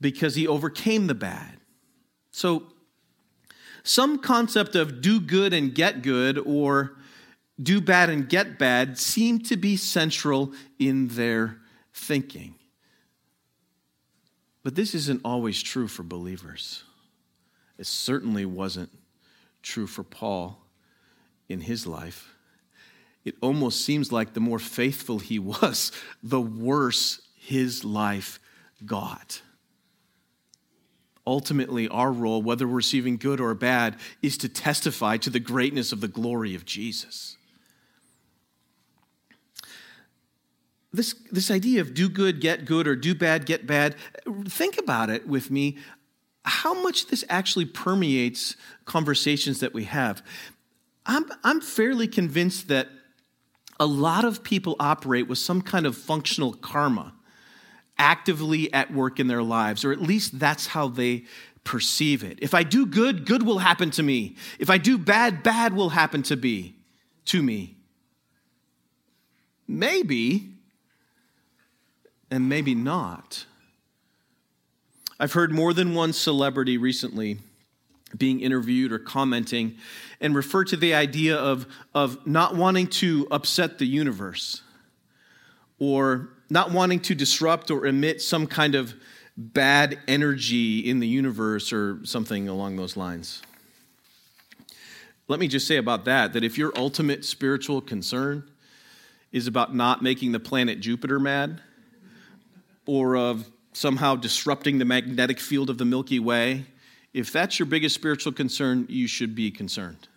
because 0.00 0.34
he 0.34 0.46
overcame 0.46 1.06
the 1.06 1.14
bad. 1.14 1.58
So, 2.30 2.64
some 3.82 4.18
concept 4.18 4.74
of 4.74 5.00
do 5.00 5.20
good 5.20 5.52
and 5.52 5.74
get 5.74 6.02
good 6.02 6.38
or 6.38 6.96
do 7.62 7.80
bad 7.80 8.10
and 8.10 8.28
get 8.28 8.58
bad 8.58 8.98
seemed 8.98 9.46
to 9.46 9.56
be 9.56 9.76
central 9.76 10.52
in 10.78 11.08
their 11.08 11.58
thinking. 11.94 12.56
But 14.62 14.74
this 14.74 14.94
isn't 14.94 15.20
always 15.24 15.62
true 15.62 15.86
for 15.86 16.02
believers. 16.02 16.82
It 17.78 17.86
certainly 17.86 18.44
wasn't 18.44 18.90
true 19.62 19.86
for 19.86 20.02
Paul 20.02 20.60
in 21.48 21.60
his 21.60 21.86
life. 21.86 22.34
It 23.24 23.36
almost 23.40 23.84
seems 23.84 24.12
like 24.12 24.34
the 24.34 24.40
more 24.40 24.58
faithful 24.58 25.18
he 25.18 25.38
was, 25.38 25.92
the 26.22 26.40
worse 26.40 27.20
his 27.36 27.84
life 27.84 28.40
got. 28.84 29.40
Ultimately, 31.26 31.88
our 31.88 32.12
role, 32.12 32.40
whether 32.40 32.66
we're 32.68 32.76
receiving 32.76 33.16
good 33.16 33.40
or 33.40 33.54
bad, 33.54 33.96
is 34.22 34.38
to 34.38 34.48
testify 34.48 35.16
to 35.18 35.30
the 35.30 35.40
greatness 35.40 35.90
of 35.92 36.00
the 36.00 36.08
glory 36.08 36.54
of 36.54 36.64
Jesus. 36.64 37.36
this, 40.96 41.14
this 41.30 41.50
idea 41.50 41.80
of 41.80 41.94
do 41.94 42.08
good, 42.08 42.40
get 42.40 42.64
good, 42.64 42.88
or 42.88 42.96
do 42.96 43.14
bad, 43.14 43.46
get 43.46 43.66
bad, 43.66 43.94
think 44.46 44.78
about 44.78 45.10
it 45.10 45.28
with 45.28 45.50
me. 45.50 45.76
How 46.44 46.80
much 46.82 47.08
this 47.08 47.24
actually 47.28 47.66
permeates 47.66 48.56
conversations 48.84 49.60
that 49.60 49.74
we 49.74 49.84
have. 49.84 50.22
I'm, 51.04 51.26
I'm 51.44 51.60
fairly 51.60 52.08
convinced 52.08 52.68
that 52.68 52.88
a 53.78 53.86
lot 53.86 54.24
of 54.24 54.42
people 54.42 54.74
operate 54.80 55.28
with 55.28 55.38
some 55.38 55.60
kind 55.60 55.86
of 55.86 55.96
functional 55.96 56.52
karma 56.54 57.12
actively 57.98 58.72
at 58.72 58.92
work 58.92 59.18
in 59.18 59.26
their 59.26 59.42
lives, 59.42 59.84
or 59.84 59.92
at 59.92 60.00
least 60.00 60.38
that's 60.38 60.68
how 60.68 60.88
they 60.88 61.24
perceive 61.64 62.22
it. 62.22 62.38
If 62.40 62.54
I 62.54 62.62
do 62.62 62.86
good, 62.86 63.26
good 63.26 63.42
will 63.42 63.58
happen 63.58 63.90
to 63.92 64.02
me. 64.02 64.36
If 64.58 64.70
I 64.70 64.78
do 64.78 64.98
bad, 64.98 65.42
bad 65.42 65.74
will 65.74 65.90
happen 65.90 66.22
to 66.24 66.36
be 66.36 66.76
to 67.26 67.42
me. 67.42 67.76
Maybe 69.66 70.50
and 72.30 72.48
maybe 72.48 72.74
not. 72.74 73.46
I've 75.18 75.32
heard 75.32 75.52
more 75.52 75.72
than 75.72 75.94
one 75.94 76.12
celebrity 76.12 76.76
recently 76.76 77.38
being 78.16 78.40
interviewed 78.40 78.92
or 78.92 78.98
commenting 78.98 79.76
and 80.20 80.34
refer 80.34 80.64
to 80.64 80.76
the 80.76 80.94
idea 80.94 81.36
of, 81.36 81.66
of 81.94 82.24
not 82.26 82.54
wanting 82.54 82.86
to 82.86 83.26
upset 83.30 83.78
the 83.78 83.86
universe 83.86 84.62
or 85.78 86.30
not 86.48 86.70
wanting 86.70 87.00
to 87.00 87.14
disrupt 87.14 87.70
or 87.70 87.86
emit 87.86 88.22
some 88.22 88.46
kind 88.46 88.74
of 88.74 88.94
bad 89.36 89.98
energy 90.08 90.80
in 90.80 91.00
the 91.00 91.08
universe 91.08 91.72
or 91.72 92.00
something 92.04 92.48
along 92.48 92.76
those 92.76 92.96
lines. 92.96 93.42
Let 95.28 95.40
me 95.40 95.48
just 95.48 95.66
say 95.66 95.76
about 95.76 96.04
that 96.04 96.32
that 96.34 96.44
if 96.44 96.56
your 96.56 96.72
ultimate 96.76 97.24
spiritual 97.24 97.80
concern 97.80 98.48
is 99.32 99.46
about 99.46 99.74
not 99.74 100.02
making 100.02 100.32
the 100.32 100.40
planet 100.40 100.80
Jupiter 100.80 101.18
mad, 101.18 101.60
or 102.86 103.16
of 103.16 103.50
somehow 103.72 104.16
disrupting 104.16 104.78
the 104.78 104.84
magnetic 104.84 105.40
field 105.40 105.68
of 105.68 105.76
the 105.76 105.84
Milky 105.84 106.18
Way, 106.18 106.64
if 107.12 107.32
that's 107.32 107.58
your 107.58 107.66
biggest 107.66 107.94
spiritual 107.94 108.32
concern, 108.32 108.86
you 108.88 109.08
should 109.08 109.34
be 109.34 109.50
concerned. 109.50 110.08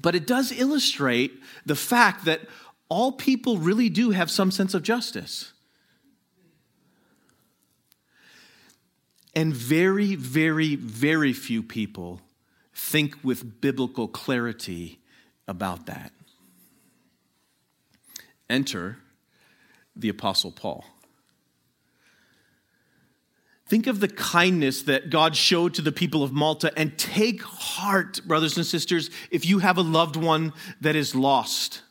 But 0.00 0.14
it 0.14 0.26
does 0.26 0.52
illustrate 0.52 1.32
the 1.64 1.74
fact 1.74 2.26
that 2.26 2.42
all 2.88 3.12
people 3.12 3.58
really 3.58 3.88
do 3.88 4.10
have 4.10 4.30
some 4.30 4.50
sense 4.50 4.74
of 4.74 4.82
justice. 4.82 5.52
And 9.34 9.52
very, 9.52 10.14
very, 10.14 10.76
very 10.76 11.32
few 11.32 11.62
people 11.62 12.20
think 12.72 13.16
with 13.22 13.60
biblical 13.60 14.08
clarity 14.08 15.00
about 15.46 15.86
that. 15.86 16.12
Enter 18.48 18.98
the 19.94 20.08
Apostle 20.08 20.52
Paul. 20.52 20.84
Think 23.68 23.88
of 23.88 23.98
the 23.98 24.08
kindness 24.08 24.82
that 24.82 25.10
God 25.10 25.34
showed 25.34 25.74
to 25.74 25.82
the 25.82 25.90
people 25.90 26.22
of 26.22 26.32
Malta 26.32 26.72
and 26.76 26.96
take 26.96 27.42
heart, 27.42 28.20
brothers 28.24 28.56
and 28.56 28.64
sisters, 28.64 29.10
if 29.30 29.44
you 29.44 29.58
have 29.58 29.76
a 29.76 29.82
loved 29.82 30.14
one 30.14 30.52
that 30.80 30.94
is 30.94 31.16
lost. 31.16 31.82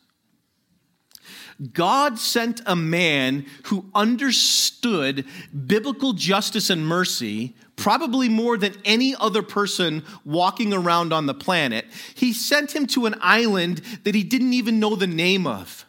God 1.72 2.18
sent 2.18 2.60
a 2.66 2.76
man 2.76 3.46
who 3.64 3.86
understood 3.94 5.24
biblical 5.66 6.12
justice 6.12 6.68
and 6.68 6.86
mercy 6.86 7.54
probably 7.76 8.28
more 8.28 8.56
than 8.56 8.74
any 8.84 9.14
other 9.14 9.42
person 9.42 10.02
walking 10.24 10.72
around 10.72 11.12
on 11.12 11.26
the 11.26 11.34
planet. 11.34 11.86
He 12.14 12.32
sent 12.32 12.74
him 12.74 12.86
to 12.88 13.06
an 13.06 13.14
island 13.20 13.82
that 14.04 14.14
he 14.14 14.22
didn't 14.22 14.54
even 14.54 14.80
know 14.80 14.96
the 14.96 15.06
name 15.06 15.46
of. 15.46 15.86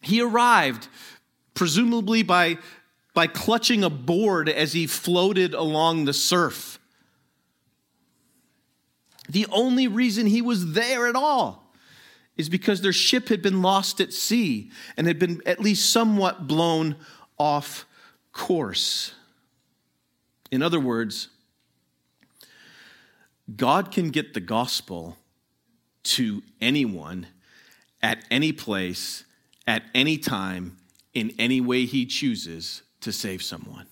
He 0.00 0.20
arrived, 0.20 0.88
presumably 1.54 2.22
by 2.22 2.58
by 3.16 3.26
clutching 3.26 3.82
a 3.82 3.88
board 3.88 4.46
as 4.46 4.74
he 4.74 4.86
floated 4.86 5.54
along 5.54 6.04
the 6.04 6.12
surf. 6.12 6.78
The 9.26 9.46
only 9.50 9.88
reason 9.88 10.26
he 10.26 10.42
was 10.42 10.74
there 10.74 11.06
at 11.06 11.16
all 11.16 11.65
is 12.36 12.48
because 12.48 12.80
their 12.80 12.92
ship 12.92 13.28
had 13.28 13.42
been 13.42 13.62
lost 13.62 14.00
at 14.00 14.12
sea 14.12 14.70
and 14.96 15.06
had 15.06 15.18
been 15.18 15.40
at 15.46 15.60
least 15.60 15.90
somewhat 15.90 16.46
blown 16.46 16.96
off 17.38 17.86
course. 18.32 19.14
In 20.50 20.62
other 20.62 20.80
words, 20.80 21.28
God 23.54 23.90
can 23.90 24.10
get 24.10 24.34
the 24.34 24.40
gospel 24.40 25.16
to 26.04 26.42
anyone 26.60 27.26
at 28.02 28.24
any 28.30 28.52
place, 28.52 29.24
at 29.66 29.82
any 29.94 30.18
time, 30.18 30.76
in 31.14 31.32
any 31.38 31.60
way 31.60 31.86
he 31.86 32.06
chooses 32.06 32.82
to 33.00 33.12
save 33.12 33.42
someone. 33.42 33.86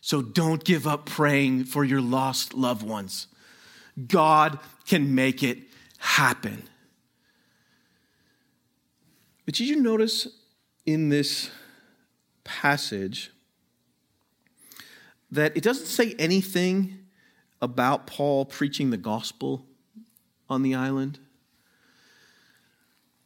So 0.00 0.22
don't 0.22 0.64
give 0.64 0.86
up 0.86 1.06
praying 1.06 1.64
for 1.64 1.84
your 1.84 2.00
lost 2.00 2.54
loved 2.54 2.82
ones. 2.82 3.26
God 4.08 4.58
can 4.86 5.14
make 5.14 5.42
it 5.42 5.58
happen. 5.98 6.62
But 9.50 9.56
did 9.56 9.66
you 9.66 9.82
notice 9.82 10.28
in 10.86 11.08
this 11.08 11.50
passage 12.44 13.32
that 15.28 15.56
it 15.56 15.64
doesn't 15.64 15.86
say 15.86 16.14
anything 16.20 17.00
about 17.60 18.06
Paul 18.06 18.44
preaching 18.44 18.90
the 18.90 18.96
gospel 18.96 19.66
on 20.48 20.62
the 20.62 20.76
island? 20.76 21.18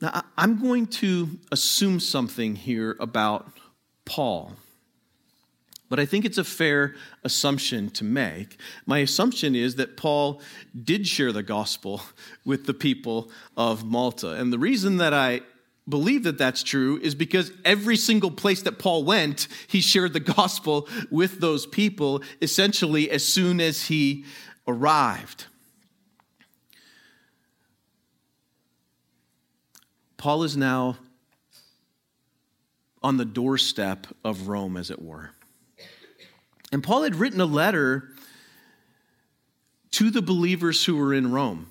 Now, 0.00 0.24
I'm 0.38 0.62
going 0.62 0.86
to 0.86 1.28
assume 1.52 2.00
something 2.00 2.56
here 2.56 2.96
about 2.98 3.46
Paul 4.06 4.52
but 5.90 6.00
I 6.00 6.06
think 6.06 6.24
it's 6.24 6.38
a 6.38 6.44
fair 6.44 6.96
assumption 7.22 7.88
to 7.90 8.02
make. 8.02 8.58
My 8.84 8.98
assumption 8.98 9.54
is 9.54 9.76
that 9.76 9.96
Paul 9.96 10.40
did 10.82 11.06
share 11.06 11.30
the 11.30 11.44
gospel 11.44 12.00
with 12.44 12.66
the 12.66 12.74
people 12.74 13.30
of 13.56 13.84
Malta. 13.84 14.30
And 14.32 14.52
the 14.52 14.58
reason 14.58 14.96
that 14.96 15.14
I 15.14 15.42
believe 15.88 16.22
that 16.24 16.38
that's 16.38 16.62
true 16.62 16.98
is 17.02 17.14
because 17.14 17.52
every 17.64 17.96
single 17.96 18.30
place 18.30 18.62
that 18.62 18.78
Paul 18.78 19.04
went, 19.04 19.48
he 19.66 19.80
shared 19.80 20.12
the 20.12 20.20
gospel 20.20 20.88
with 21.10 21.40
those 21.40 21.66
people 21.66 22.22
essentially 22.40 23.10
as 23.10 23.24
soon 23.26 23.60
as 23.60 23.86
he 23.86 24.24
arrived. 24.66 25.46
Paul 30.16 30.42
is 30.42 30.56
now 30.56 30.96
on 33.02 33.18
the 33.18 33.26
doorstep 33.26 34.06
of 34.24 34.48
Rome, 34.48 34.78
as 34.78 34.90
it 34.90 35.02
were. 35.02 35.32
And 36.72 36.82
Paul 36.82 37.02
had 37.02 37.16
written 37.16 37.42
a 37.42 37.44
letter 37.44 38.08
to 39.90 40.10
the 40.10 40.22
believers 40.22 40.86
who 40.86 40.96
were 40.96 41.12
in 41.12 41.30
Rome. 41.30 41.68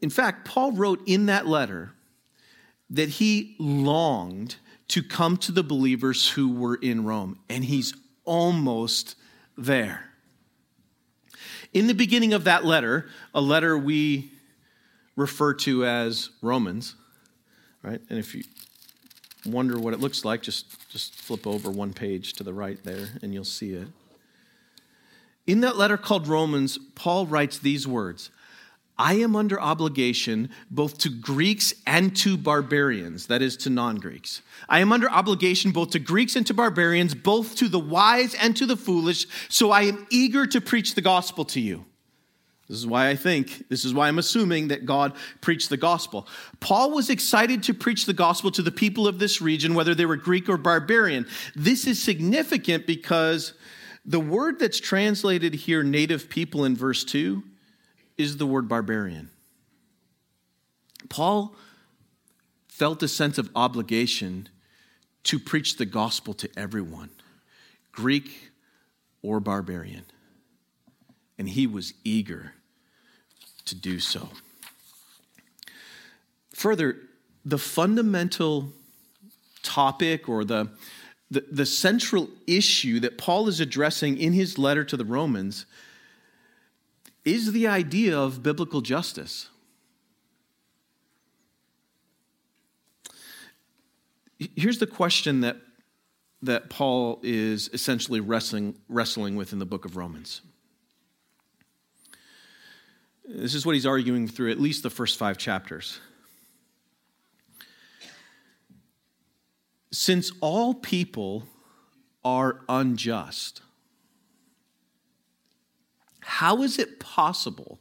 In 0.00 0.10
fact, 0.10 0.44
Paul 0.44 0.72
wrote 0.72 1.02
in 1.06 1.26
that 1.26 1.46
letter 1.46 1.92
that 2.88 3.08
he 3.08 3.54
longed 3.58 4.56
to 4.88 5.02
come 5.02 5.36
to 5.36 5.52
the 5.52 5.62
believers 5.62 6.30
who 6.30 6.52
were 6.52 6.74
in 6.76 7.04
Rome, 7.04 7.38
and 7.48 7.64
he's 7.64 7.94
almost 8.24 9.14
there. 9.56 10.10
In 11.72 11.86
the 11.86 11.94
beginning 11.94 12.32
of 12.32 12.44
that 12.44 12.64
letter, 12.64 13.08
a 13.32 13.40
letter 13.40 13.78
we 13.78 14.32
refer 15.14 15.54
to 15.54 15.84
as 15.84 16.30
Romans, 16.42 16.96
right? 17.82 18.00
And 18.10 18.18
if 18.18 18.34
you 18.34 18.42
wonder 19.46 19.78
what 19.78 19.94
it 19.94 20.00
looks 20.00 20.24
like, 20.24 20.42
just, 20.42 20.90
just 20.90 21.14
flip 21.14 21.46
over 21.46 21.70
one 21.70 21.92
page 21.92 22.32
to 22.34 22.42
the 22.42 22.52
right 22.52 22.82
there 22.82 23.08
and 23.22 23.32
you'll 23.32 23.44
see 23.44 23.72
it. 23.74 23.88
In 25.46 25.60
that 25.60 25.76
letter 25.76 25.96
called 25.96 26.26
Romans, 26.26 26.78
Paul 26.94 27.26
writes 27.26 27.58
these 27.58 27.86
words 27.86 28.30
I 29.00 29.14
am 29.14 29.34
under 29.34 29.58
obligation 29.58 30.50
both 30.70 30.98
to 30.98 31.08
Greeks 31.08 31.72
and 31.86 32.14
to 32.18 32.36
barbarians, 32.36 33.28
that 33.28 33.40
is, 33.40 33.56
to 33.58 33.70
non 33.70 33.96
Greeks. 33.96 34.42
I 34.68 34.80
am 34.80 34.92
under 34.92 35.10
obligation 35.10 35.70
both 35.70 35.92
to 35.92 35.98
Greeks 35.98 36.36
and 36.36 36.46
to 36.46 36.52
barbarians, 36.52 37.14
both 37.14 37.56
to 37.56 37.68
the 37.68 37.78
wise 37.78 38.34
and 38.34 38.54
to 38.58 38.66
the 38.66 38.76
foolish, 38.76 39.26
so 39.48 39.70
I 39.70 39.84
am 39.84 40.06
eager 40.10 40.46
to 40.48 40.60
preach 40.60 40.94
the 40.94 41.00
gospel 41.00 41.46
to 41.46 41.60
you. 41.60 41.86
This 42.68 42.76
is 42.76 42.86
why 42.86 43.08
I 43.08 43.16
think, 43.16 43.70
this 43.70 43.86
is 43.86 43.94
why 43.94 44.06
I'm 44.06 44.18
assuming 44.18 44.68
that 44.68 44.84
God 44.84 45.14
preached 45.40 45.70
the 45.70 45.78
gospel. 45.78 46.28
Paul 46.60 46.90
was 46.90 47.08
excited 47.08 47.62
to 47.64 47.74
preach 47.74 48.04
the 48.04 48.12
gospel 48.12 48.50
to 48.50 48.62
the 48.62 48.70
people 48.70 49.08
of 49.08 49.18
this 49.18 49.40
region, 49.40 49.72
whether 49.72 49.94
they 49.94 50.04
were 50.04 50.16
Greek 50.16 50.46
or 50.46 50.58
barbarian. 50.58 51.26
This 51.56 51.86
is 51.86 52.02
significant 52.02 52.86
because 52.86 53.54
the 54.04 54.20
word 54.20 54.58
that's 54.58 54.78
translated 54.78 55.54
here, 55.54 55.82
native 55.82 56.28
people, 56.28 56.66
in 56.66 56.76
verse 56.76 57.02
2, 57.02 57.42
is 58.20 58.36
the 58.36 58.46
word 58.46 58.68
barbarian. 58.68 59.30
Paul 61.08 61.54
felt 62.68 63.02
a 63.02 63.08
sense 63.08 63.38
of 63.38 63.50
obligation 63.56 64.48
to 65.24 65.38
preach 65.38 65.76
the 65.76 65.86
gospel 65.86 66.34
to 66.34 66.48
everyone, 66.56 67.10
Greek 67.92 68.50
or 69.22 69.40
barbarian. 69.40 70.04
And 71.38 71.48
he 71.48 71.66
was 71.66 71.94
eager 72.04 72.54
to 73.66 73.74
do 73.74 73.98
so. 74.00 74.28
Further, 76.54 76.96
the 77.44 77.58
fundamental 77.58 78.72
topic 79.62 80.28
or 80.28 80.44
the, 80.44 80.68
the, 81.30 81.44
the, 81.50 81.66
central 81.66 82.28
issue 82.46 83.00
that 83.00 83.18
Paul 83.18 83.48
is 83.48 83.60
addressing 83.60 84.18
in 84.18 84.32
his 84.32 84.58
letter 84.58 84.84
to 84.84 84.96
the 84.96 85.04
Romans 85.04 85.66
is 87.24 87.52
the 87.52 87.66
idea 87.66 88.18
of 88.18 88.42
biblical 88.42 88.80
justice. 88.80 89.48
Here's 94.56 94.78
the 94.78 94.86
question 94.86 95.42
that, 95.42 95.58
that 96.42 96.70
Paul 96.70 97.20
is 97.22 97.68
essentially 97.72 98.20
wrestling, 98.20 98.76
wrestling 98.88 99.36
with 99.36 99.52
in 99.52 99.58
the 99.58 99.66
book 99.66 99.84
of 99.84 99.96
Romans. 99.96 100.40
This 103.24 103.54
is 103.54 103.64
what 103.64 103.74
he's 103.74 103.86
arguing 103.86 104.26
through 104.26 104.50
at 104.50 104.58
least 104.58 104.82
the 104.82 104.90
first 104.90 105.18
five 105.18 105.36
chapters. 105.36 106.00
Since 109.92 110.32
all 110.40 110.74
people 110.74 111.46
are 112.24 112.62
unjust, 112.68 113.62
how 116.30 116.62
is 116.62 116.78
it 116.78 117.00
possible 117.00 117.80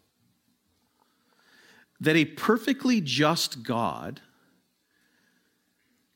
that 2.00 2.16
a 2.16 2.26
perfectly 2.26 3.00
just 3.00 3.62
God 3.62 4.22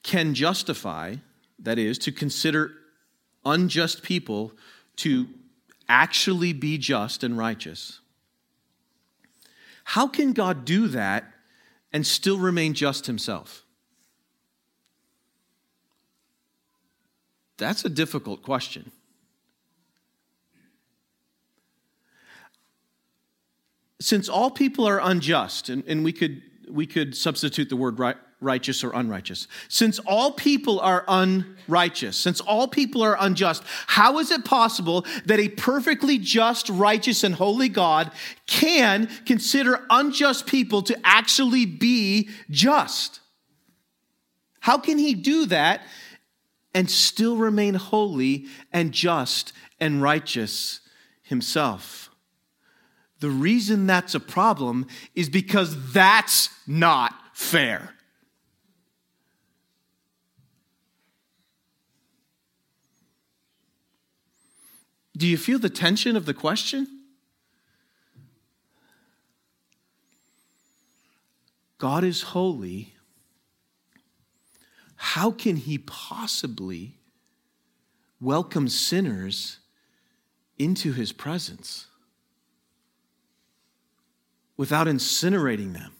can 0.01 0.33
justify, 0.33 1.17
that 1.59 1.77
is, 1.77 1.99
to 1.99 2.11
consider 2.11 2.71
unjust 3.45 4.01
people 4.01 4.51
to 4.95 5.27
actually 5.87 6.53
be 6.53 6.79
just 6.79 7.23
and 7.23 7.37
righteous? 7.37 7.99
How 9.83 10.07
can 10.07 10.33
God 10.33 10.65
do 10.65 10.87
that 10.87 11.25
and 11.93 12.05
still 12.05 12.39
remain 12.39 12.73
just 12.73 13.05
himself? 13.05 13.63
That's 17.57 17.85
a 17.85 17.89
difficult 17.89 18.41
question. 18.41 18.91
Since 24.03 24.27
all 24.27 24.51
people 24.51 24.85
are 24.85 24.99
unjust, 25.01 25.69
and, 25.69 25.81
and 25.87 26.03
we, 26.03 26.11
could, 26.11 26.41
we 26.69 26.85
could 26.85 27.15
substitute 27.15 27.69
the 27.69 27.77
word 27.77 27.99
right, 27.99 28.17
righteous 28.41 28.83
or 28.83 28.91
unrighteous. 28.93 29.47
Since 29.69 29.97
all 29.99 30.33
people 30.33 30.81
are 30.81 31.05
unrighteous, 31.07 32.17
since 32.17 32.41
all 32.41 32.67
people 32.67 33.01
are 33.01 33.15
unjust, 33.17 33.63
how 33.87 34.19
is 34.19 34.29
it 34.29 34.43
possible 34.43 35.05
that 35.23 35.39
a 35.39 35.47
perfectly 35.47 36.17
just, 36.17 36.67
righteous, 36.67 37.23
and 37.23 37.33
holy 37.33 37.69
God 37.69 38.11
can 38.45 39.07
consider 39.25 39.85
unjust 39.89 40.47
people 40.47 40.81
to 40.81 40.99
actually 41.05 41.65
be 41.65 42.27
just? 42.49 43.21
How 44.59 44.79
can 44.79 44.97
he 44.97 45.13
do 45.13 45.45
that 45.45 45.81
and 46.73 46.91
still 46.91 47.37
remain 47.37 47.75
holy 47.75 48.47
and 48.73 48.91
just 48.91 49.53
and 49.79 50.01
righteous 50.01 50.81
himself? 51.21 52.02
The 53.23 53.29
reason 53.29 53.87
that's 53.87 54.15
a 54.15 54.19
problem 54.19 54.85
is 55.15 55.29
because 55.29 55.93
that's 55.93 56.49
not 56.67 57.15
fair. 57.31 57.95
Do 65.15 65.25
you 65.25 65.37
feel 65.37 65.57
the 65.57 65.69
tension 65.69 66.17
of 66.17 66.25
the 66.25 66.33
question? 66.33 66.85
God 71.77 72.03
is 72.03 72.23
holy. 72.23 72.93
How 74.97 75.31
can 75.31 75.55
he 75.55 75.77
possibly 75.77 76.97
welcome 78.19 78.67
sinners 78.67 79.59
into 80.59 80.91
his 80.91 81.13
presence 81.13 81.87
without 84.57 84.87
incinerating 84.87 85.73
them? 85.73 85.93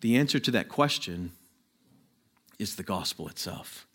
The 0.00 0.16
answer 0.16 0.38
to 0.38 0.50
that 0.50 0.68
question 0.68 1.32
is 2.58 2.76
the 2.76 2.82
gospel 2.82 3.28
itself. 3.28 3.86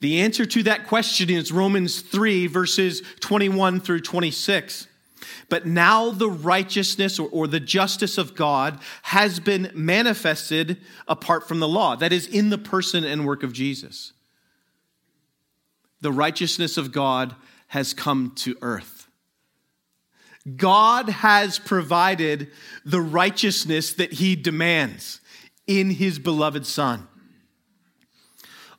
The 0.00 0.22
answer 0.22 0.44
to 0.46 0.62
that 0.64 0.86
question 0.86 1.30
is 1.30 1.52
Romans 1.52 2.00
3, 2.00 2.48
verses 2.48 3.02
21 3.20 3.80
through 3.80 4.00
26. 4.00 4.88
But 5.48 5.66
now 5.66 6.10
the 6.10 6.28
righteousness 6.28 7.18
or, 7.18 7.28
or, 7.30 7.46
the 7.46 7.60
justice 7.60 8.18
of 8.18 8.34
God 8.34 8.80
has 9.02 9.38
been 9.38 9.70
manifested 9.74 10.78
apart 11.06 11.46
from 11.46 11.60
the 11.60 11.68
law, 11.68 11.94
that 11.94 12.12
is, 12.12 12.26
in 12.26 12.50
the 12.50 12.58
person 12.58 13.04
and 13.04 13.26
work 13.26 13.42
of 13.42 13.52
Jesus. 13.52 14.12
The 16.00 16.10
righteousness 16.10 16.76
of 16.76 16.90
God 16.90 17.36
has 17.72 17.94
come 17.94 18.30
to 18.36 18.54
earth. 18.60 19.08
God 20.56 21.08
has 21.08 21.58
provided 21.58 22.50
the 22.84 23.00
righteousness 23.00 23.94
that 23.94 24.12
he 24.12 24.36
demands 24.36 25.22
in 25.66 25.88
his 25.88 26.18
beloved 26.18 26.66
Son. 26.66 27.08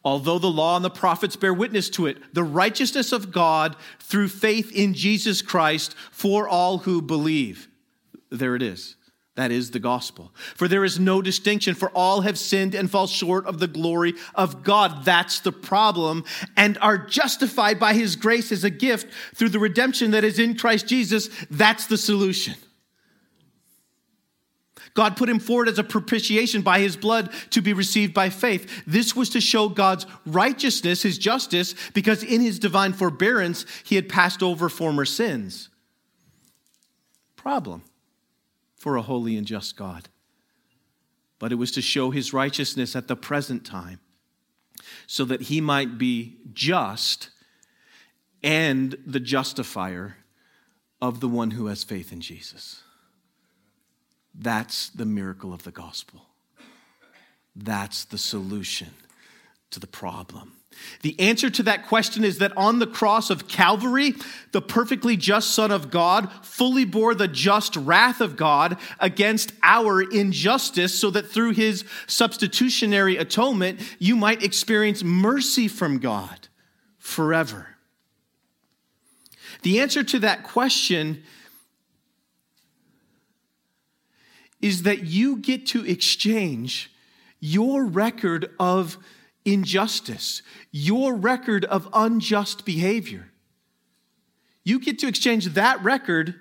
Although 0.05 0.37
the 0.37 0.45
law 0.45 0.75
and 0.75 0.85
the 0.85 0.91
prophets 0.91 1.35
bear 1.35 1.55
witness 1.55 1.89
to 1.89 2.05
it, 2.05 2.35
the 2.35 2.43
righteousness 2.43 3.11
of 3.11 3.31
God 3.31 3.75
through 3.99 4.27
faith 4.27 4.71
in 4.71 4.93
Jesus 4.93 5.41
Christ 5.41 5.95
for 6.11 6.47
all 6.47 6.77
who 6.77 7.01
believe. 7.01 7.67
There 8.29 8.55
it 8.55 8.61
is. 8.61 8.95
That 9.35 9.51
is 9.51 9.71
the 9.71 9.79
gospel. 9.79 10.31
For 10.55 10.67
there 10.67 10.85
is 10.85 10.99
no 10.99 11.21
distinction, 11.21 11.73
for 11.73 11.89
all 11.89 12.21
have 12.21 12.37
sinned 12.37 12.75
and 12.75 12.89
fall 12.89 13.07
short 13.07 13.47
of 13.47 13.59
the 13.59 13.67
glory 13.67 14.13
of 14.35 14.63
God. 14.63 15.05
That's 15.05 15.39
the 15.39 15.51
problem, 15.51 16.23
and 16.55 16.77
are 16.81 16.99
justified 16.99 17.79
by 17.79 17.95
his 17.95 18.15
grace 18.15 18.51
as 18.51 18.63
a 18.63 18.69
gift 18.69 19.11
through 19.33 19.49
the 19.49 19.59
redemption 19.59 20.11
that 20.11 20.23
is 20.23 20.37
in 20.37 20.55
Christ 20.55 20.87
Jesus. 20.87 21.29
That's 21.49 21.87
the 21.87 21.97
solution. 21.97 22.53
God 24.93 25.17
put 25.17 25.29
him 25.29 25.39
forward 25.39 25.67
as 25.67 25.79
a 25.79 25.83
propitiation 25.83 26.61
by 26.61 26.79
his 26.79 26.95
blood 26.95 27.31
to 27.49 27.61
be 27.63 27.73
received 27.73 28.13
by 28.13 28.29
faith. 28.29 28.83
This 28.85 29.15
was 29.15 29.29
to 29.31 29.41
show 29.41 29.67
God's 29.67 30.05
righteousness, 30.27 31.01
his 31.01 31.17
justice, 31.17 31.73
because 31.95 32.21
in 32.21 32.41
his 32.41 32.59
divine 32.59 32.93
forbearance, 32.93 33.65
he 33.83 33.95
had 33.95 34.07
passed 34.07 34.43
over 34.43 34.69
former 34.69 35.05
sins. 35.05 35.69
Problem 37.35 37.81
for 38.83 38.97
a 38.97 39.01
holy 39.01 39.37
and 39.37 39.47
just 39.47 39.77
God. 39.77 40.09
But 41.39 41.53
it 41.53 41.55
was 41.55 41.71
to 41.71 41.81
show 41.81 42.11
his 42.11 42.33
righteousness 42.33 42.97
at 42.97 43.07
the 43.07 43.15
present 43.15 43.65
time, 43.65 44.01
so 45.07 45.23
that 45.23 45.43
he 45.43 45.61
might 45.61 45.97
be 45.97 46.39
just 46.51 47.29
and 48.43 48.97
the 49.05 49.21
justifier 49.21 50.17
of 51.01 51.21
the 51.21 51.29
one 51.29 51.51
who 51.51 51.67
has 51.67 51.85
faith 51.85 52.11
in 52.11 52.19
Jesus. 52.19 52.81
That's 54.35 54.89
the 54.89 55.05
miracle 55.05 55.53
of 55.53 55.63
the 55.63 55.71
gospel. 55.71 56.25
That's 57.55 58.03
the 58.03 58.17
solution 58.17 58.89
to 59.71 59.79
the 59.79 59.87
problem. 59.87 60.57
The 61.01 61.19
answer 61.19 61.49
to 61.49 61.63
that 61.63 61.87
question 61.87 62.23
is 62.23 62.37
that 62.37 62.55
on 62.55 62.79
the 62.79 62.87
cross 62.87 63.29
of 63.29 63.47
Calvary, 63.47 64.15
the 64.51 64.61
perfectly 64.61 65.17
just 65.17 65.51
Son 65.51 65.71
of 65.71 65.91
God 65.91 66.31
fully 66.43 66.85
bore 66.85 67.13
the 67.13 67.27
just 67.27 67.75
wrath 67.75 68.21
of 68.21 68.35
God 68.35 68.77
against 68.99 69.51
our 69.61 70.01
injustice, 70.01 70.97
so 70.97 71.09
that 71.11 71.29
through 71.29 71.51
his 71.51 71.83
substitutionary 72.07 73.17
atonement, 73.17 73.81
you 73.99 74.15
might 74.15 74.43
experience 74.43 75.03
mercy 75.03 75.67
from 75.67 75.99
God 75.99 76.47
forever. 76.97 77.67
The 79.63 79.79
answer 79.79 80.03
to 80.03 80.19
that 80.19 80.43
question 80.43 81.23
is 84.61 84.83
that 84.83 85.03
you 85.03 85.35
get 85.37 85.67
to 85.67 85.85
exchange 85.85 86.89
your 87.41 87.85
record 87.85 88.49
of 88.57 88.97
injustice, 89.45 90.41
your 90.71 91.15
record 91.15 91.65
of 91.65 91.87
unjust 91.93 92.65
behavior. 92.65 93.29
You 94.63 94.79
get 94.79 94.99
to 94.99 95.07
exchange 95.07 95.47
that 95.47 95.83
record 95.83 96.35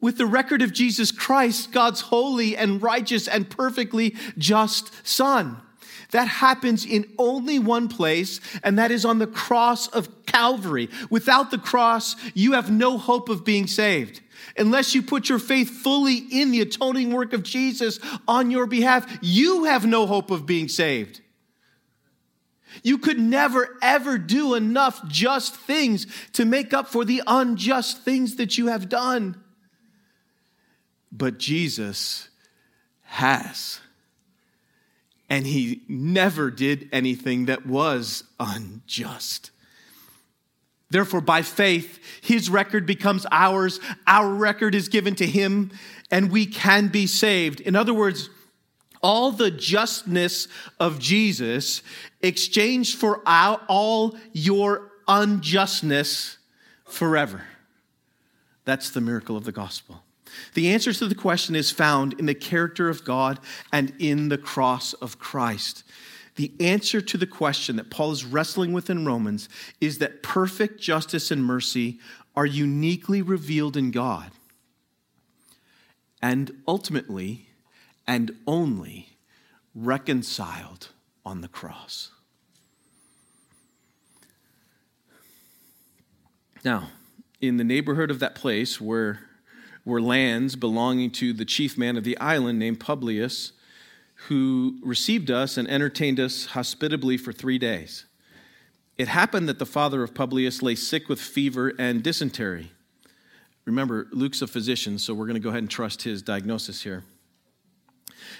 with 0.00 0.18
the 0.18 0.26
record 0.26 0.60
of 0.60 0.72
Jesus 0.72 1.12
Christ, 1.12 1.72
God's 1.72 2.02
holy 2.02 2.56
and 2.56 2.82
righteous 2.82 3.28
and 3.28 3.48
perfectly 3.48 4.16
just 4.36 4.90
Son. 5.06 5.58
That 6.10 6.28
happens 6.28 6.84
in 6.84 7.10
only 7.18 7.58
one 7.58 7.88
place, 7.88 8.40
and 8.62 8.78
that 8.78 8.90
is 8.90 9.04
on 9.04 9.18
the 9.18 9.26
cross 9.26 9.88
of 9.88 10.26
Calvary. 10.26 10.90
Without 11.08 11.50
the 11.50 11.58
cross, 11.58 12.16
you 12.34 12.52
have 12.52 12.70
no 12.70 12.98
hope 12.98 13.30
of 13.30 13.44
being 13.44 13.66
saved. 13.66 14.20
Unless 14.56 14.94
you 14.94 15.02
put 15.02 15.28
your 15.28 15.38
faith 15.38 15.70
fully 15.70 16.16
in 16.16 16.50
the 16.50 16.60
atoning 16.60 17.12
work 17.12 17.32
of 17.32 17.42
Jesus 17.42 17.98
on 18.28 18.50
your 18.50 18.66
behalf, 18.66 19.18
you 19.22 19.64
have 19.64 19.86
no 19.86 20.06
hope 20.06 20.30
of 20.30 20.46
being 20.46 20.68
saved. 20.68 21.20
You 22.82 22.98
could 22.98 23.18
never, 23.18 23.76
ever 23.82 24.18
do 24.18 24.54
enough 24.54 25.06
just 25.08 25.54
things 25.54 26.06
to 26.32 26.44
make 26.44 26.72
up 26.72 26.88
for 26.88 27.04
the 27.04 27.22
unjust 27.26 28.02
things 28.02 28.36
that 28.36 28.56
you 28.56 28.68
have 28.68 28.88
done. 28.88 29.40
But 31.10 31.38
Jesus 31.38 32.30
has. 33.02 33.80
And 35.28 35.46
he 35.46 35.82
never 35.88 36.50
did 36.50 36.88
anything 36.92 37.46
that 37.46 37.66
was 37.66 38.24
unjust. 38.40 39.50
Therefore, 40.92 41.22
by 41.22 41.40
faith, 41.40 41.98
his 42.20 42.50
record 42.50 42.84
becomes 42.84 43.26
ours, 43.30 43.80
our 44.06 44.28
record 44.28 44.74
is 44.74 44.88
given 44.88 45.14
to 45.16 45.26
him, 45.26 45.70
and 46.10 46.30
we 46.30 46.44
can 46.44 46.88
be 46.88 47.06
saved. 47.06 47.60
In 47.60 47.74
other 47.74 47.94
words, 47.94 48.28
all 49.02 49.32
the 49.32 49.50
justness 49.50 50.48
of 50.78 50.98
Jesus 50.98 51.82
exchanged 52.20 52.98
for 52.98 53.22
all 53.26 54.18
your 54.34 54.92
unjustness 55.08 56.36
forever. 56.84 57.42
That's 58.66 58.90
the 58.90 59.00
miracle 59.00 59.36
of 59.36 59.44
the 59.44 59.50
gospel. 59.50 60.02
The 60.52 60.72
answer 60.72 60.92
to 60.92 61.08
the 61.08 61.14
question 61.14 61.56
is 61.56 61.70
found 61.70 62.14
in 62.18 62.26
the 62.26 62.34
character 62.34 62.90
of 62.90 63.02
God 63.02 63.40
and 63.72 63.94
in 63.98 64.28
the 64.28 64.38
cross 64.38 64.92
of 64.92 65.18
Christ. 65.18 65.84
The 66.36 66.52
answer 66.60 67.00
to 67.00 67.18
the 67.18 67.26
question 67.26 67.76
that 67.76 67.90
Paul 67.90 68.12
is 68.12 68.24
wrestling 68.24 68.72
with 68.72 68.88
in 68.88 69.04
Romans 69.04 69.48
is 69.80 69.98
that 69.98 70.22
perfect 70.22 70.80
justice 70.80 71.30
and 71.30 71.44
mercy 71.44 71.98
are 72.34 72.46
uniquely 72.46 73.20
revealed 73.20 73.76
in 73.76 73.90
God 73.90 74.30
and 76.22 76.50
ultimately 76.66 77.48
and 78.06 78.34
only 78.46 79.08
reconciled 79.74 80.88
on 81.24 81.40
the 81.40 81.48
cross. 81.48 82.10
Now, 86.64 86.90
in 87.40 87.56
the 87.56 87.64
neighborhood 87.64 88.10
of 88.10 88.20
that 88.20 88.34
place 88.34 88.80
where 88.80 89.20
were 89.84 90.00
lands 90.00 90.54
belonging 90.54 91.10
to 91.10 91.32
the 91.32 91.44
chief 91.44 91.76
man 91.76 91.96
of 91.96 92.04
the 92.04 92.16
island 92.18 92.58
named 92.58 92.78
Publius 92.78 93.52
who 94.28 94.78
received 94.82 95.30
us 95.30 95.56
and 95.56 95.68
entertained 95.68 96.20
us 96.20 96.46
hospitably 96.46 97.16
for 97.16 97.32
three 97.32 97.58
days. 97.58 98.04
It 98.96 99.08
happened 99.08 99.48
that 99.48 99.58
the 99.58 99.66
father 99.66 100.02
of 100.02 100.14
Publius 100.14 100.62
lay 100.62 100.74
sick 100.74 101.08
with 101.08 101.20
fever 101.20 101.72
and 101.78 102.02
dysentery. 102.02 102.70
Remember, 103.64 104.08
Luke's 104.12 104.42
a 104.42 104.46
physician, 104.46 104.98
so 104.98 105.14
we're 105.14 105.26
going 105.26 105.34
to 105.34 105.40
go 105.40 105.48
ahead 105.48 105.62
and 105.62 105.70
trust 105.70 106.02
his 106.02 106.22
diagnosis 106.22 106.82
here. 106.82 107.04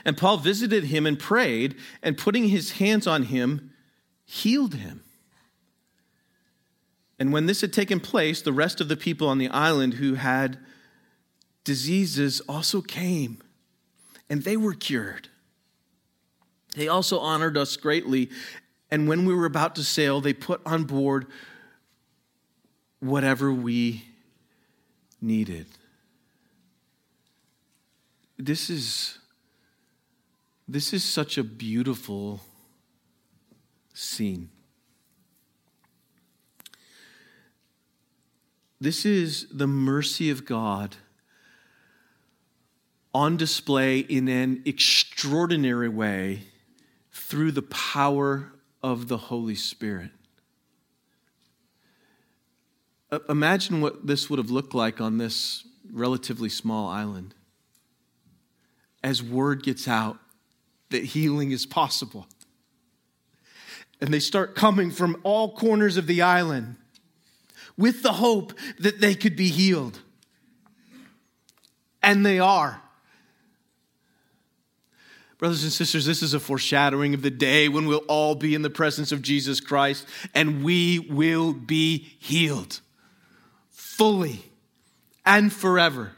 And 0.04 0.16
Paul 0.16 0.36
visited 0.36 0.84
him 0.84 1.06
and 1.06 1.18
prayed, 1.18 1.76
and 2.02 2.18
putting 2.18 2.48
his 2.48 2.72
hands 2.72 3.06
on 3.06 3.24
him, 3.24 3.72
healed 4.24 4.74
him. 4.74 5.02
And 7.18 7.32
when 7.32 7.46
this 7.46 7.60
had 7.60 7.72
taken 7.72 8.00
place, 8.00 8.42
the 8.42 8.52
rest 8.52 8.80
of 8.80 8.88
the 8.88 8.96
people 8.96 9.28
on 9.28 9.38
the 9.38 9.48
island 9.48 9.94
who 9.94 10.14
had 10.14 10.58
diseases 11.64 12.40
also 12.48 12.82
came, 12.82 13.42
and 14.28 14.42
they 14.42 14.56
were 14.56 14.74
cured. 14.74 15.28
They 16.74 16.88
also 16.88 17.18
honored 17.18 17.56
us 17.56 17.76
greatly, 17.76 18.30
and 18.90 19.06
when 19.08 19.24
we 19.26 19.34
were 19.34 19.46
about 19.46 19.74
to 19.76 19.84
sail, 19.84 20.20
they 20.20 20.32
put 20.32 20.60
on 20.64 20.84
board 20.84 21.26
whatever 23.00 23.52
we 23.52 24.04
needed. 25.20 25.66
This 28.38 28.70
is 28.70 29.18
this 30.68 30.92
is 30.92 31.04
such 31.04 31.36
a 31.36 31.44
beautiful 31.44 32.40
scene. 33.92 34.48
This 38.80 39.04
is 39.04 39.46
the 39.52 39.66
mercy 39.66 40.30
of 40.30 40.44
God 40.44 40.96
on 43.14 43.36
display 43.36 43.98
in 43.98 44.28
an 44.28 44.62
extraordinary 44.64 45.88
way 45.88 46.44
through 47.32 47.50
the 47.50 47.62
power 47.62 48.52
of 48.82 49.08
the 49.08 49.16
Holy 49.16 49.54
Spirit. 49.54 50.10
Imagine 53.26 53.80
what 53.80 54.06
this 54.06 54.28
would 54.28 54.38
have 54.38 54.50
looked 54.50 54.74
like 54.74 55.00
on 55.00 55.16
this 55.16 55.66
relatively 55.90 56.50
small 56.50 56.90
island. 56.90 57.34
As 59.02 59.22
word 59.22 59.62
gets 59.62 59.88
out 59.88 60.18
that 60.90 61.04
healing 61.04 61.52
is 61.52 61.64
possible. 61.64 62.26
And 64.02 64.12
they 64.12 64.20
start 64.20 64.54
coming 64.54 64.90
from 64.90 65.18
all 65.22 65.56
corners 65.56 65.96
of 65.96 66.06
the 66.06 66.20
island 66.20 66.76
with 67.78 68.02
the 68.02 68.12
hope 68.12 68.52
that 68.78 69.00
they 69.00 69.14
could 69.14 69.36
be 69.36 69.48
healed. 69.48 70.00
And 72.02 72.26
they 72.26 72.38
are. 72.38 72.81
Brothers 75.42 75.64
and 75.64 75.72
sisters, 75.72 76.06
this 76.06 76.22
is 76.22 76.34
a 76.34 76.38
foreshadowing 76.38 77.14
of 77.14 77.22
the 77.22 77.28
day 77.28 77.68
when 77.68 77.86
we'll 77.86 78.04
all 78.06 78.36
be 78.36 78.54
in 78.54 78.62
the 78.62 78.70
presence 78.70 79.10
of 79.10 79.22
Jesus 79.22 79.58
Christ 79.58 80.06
and 80.36 80.62
we 80.62 81.00
will 81.00 81.52
be 81.52 82.14
healed 82.20 82.80
fully 83.68 84.44
and 85.26 85.52
forever. 85.52 86.12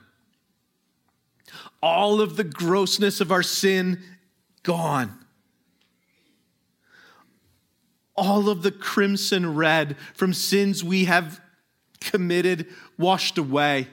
All 1.82 2.20
of 2.20 2.36
the 2.36 2.44
grossness 2.44 3.22
of 3.22 3.32
our 3.32 3.42
sin 3.42 4.02
gone. 4.62 5.18
All 8.14 8.50
of 8.50 8.62
the 8.62 8.72
crimson 8.72 9.54
red 9.54 9.96
from 10.12 10.34
sins 10.34 10.84
we 10.84 11.06
have 11.06 11.40
committed 11.98 12.66
washed 12.98 13.38
away 13.38 13.88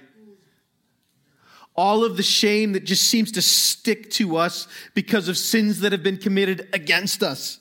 all 1.75 2.03
of 2.03 2.17
the 2.17 2.23
shame 2.23 2.73
that 2.73 2.84
just 2.84 3.03
seems 3.03 3.31
to 3.34 3.41
stick 3.41 4.10
to 4.12 4.38
us 4.38 4.67
because 4.93 5.27
of 5.27 5.38
sins 5.38 5.79
that 5.79 5.91
have 5.91 6.03
been 6.03 6.17
committed 6.17 6.67
against 6.73 7.23
us. 7.23 7.60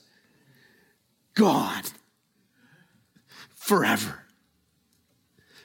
God, 1.33 1.83
forever. 3.55 4.25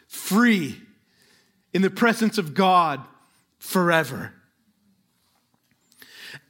Free 0.06 0.80
in 1.72 1.82
the 1.82 1.90
presence 1.90 2.38
of 2.38 2.54
God 2.54 3.04
forever. 3.58 4.32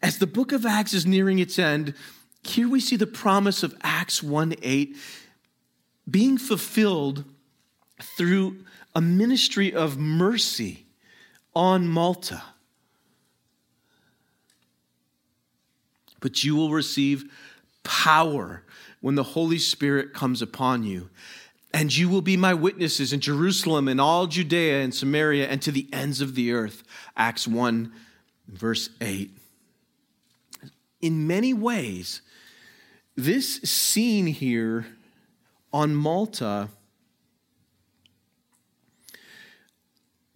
As 0.02 0.18
the 0.18 0.26
book 0.26 0.52
of 0.52 0.66
Acts 0.66 0.92
is 0.92 1.06
nearing 1.06 1.38
its 1.38 1.59
end, 1.59 1.94
here 2.42 2.68
we 2.68 2.78
see 2.78 2.96
the 2.96 3.06
promise 3.06 3.62
of 3.62 3.74
Acts 3.82 4.22
1 4.22 4.54
8 4.62 4.96
being 6.09 6.38
fulfilled 6.38 7.24
through 8.00 8.64
a 8.94 9.00
ministry 9.00 9.74
of 9.74 9.98
mercy 9.98 10.86
on 11.57 11.88
Malta. 11.88 12.42
But 16.21 16.45
you 16.45 16.55
will 16.55 16.71
receive 16.71 17.33
power 17.83 18.62
when 19.01 19.14
the 19.14 19.23
Holy 19.23 19.59
Spirit 19.59 20.12
comes 20.12 20.42
upon 20.42 20.85
you. 20.85 21.09
And 21.73 21.95
you 21.97 22.11
will 22.11 22.21
be 22.21 22.37
my 22.37 22.53
witnesses 22.53 23.12
in 23.12 23.21
Jerusalem 23.21 23.88
and 23.88 24.01
all 24.01 24.27
Judea 24.27 24.83
and 24.83 24.95
Samaria 24.95 25.49
and 25.49 25.62
to 25.62 25.73
the 25.73 25.88
ends 25.92 26.21
of 26.21 26.35
the 26.35 26.53
earth. 26.53 26.83
Acts 27.16 27.49
1, 27.49 27.90
verse 28.49 28.90
8. 29.01 29.31
In 31.01 31.27
many 31.27 31.55
ways, 31.55 32.21
this 33.16 33.57
scene 33.62 34.27
here 34.27 34.87
on 35.73 35.95
Malta 35.95 36.69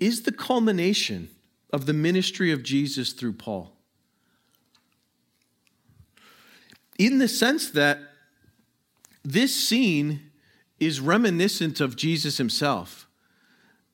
is 0.00 0.22
the 0.22 0.32
culmination 0.32 1.28
of 1.72 1.86
the 1.86 1.92
ministry 1.92 2.50
of 2.50 2.62
Jesus 2.62 3.12
through 3.12 3.34
Paul. 3.34 3.76
In 6.98 7.18
the 7.18 7.28
sense 7.28 7.70
that 7.70 8.00
this 9.22 9.54
scene 9.54 10.30
is 10.78 11.00
reminiscent 11.00 11.80
of 11.80 11.94
Jesus 11.94 12.38
himself. 12.38 13.06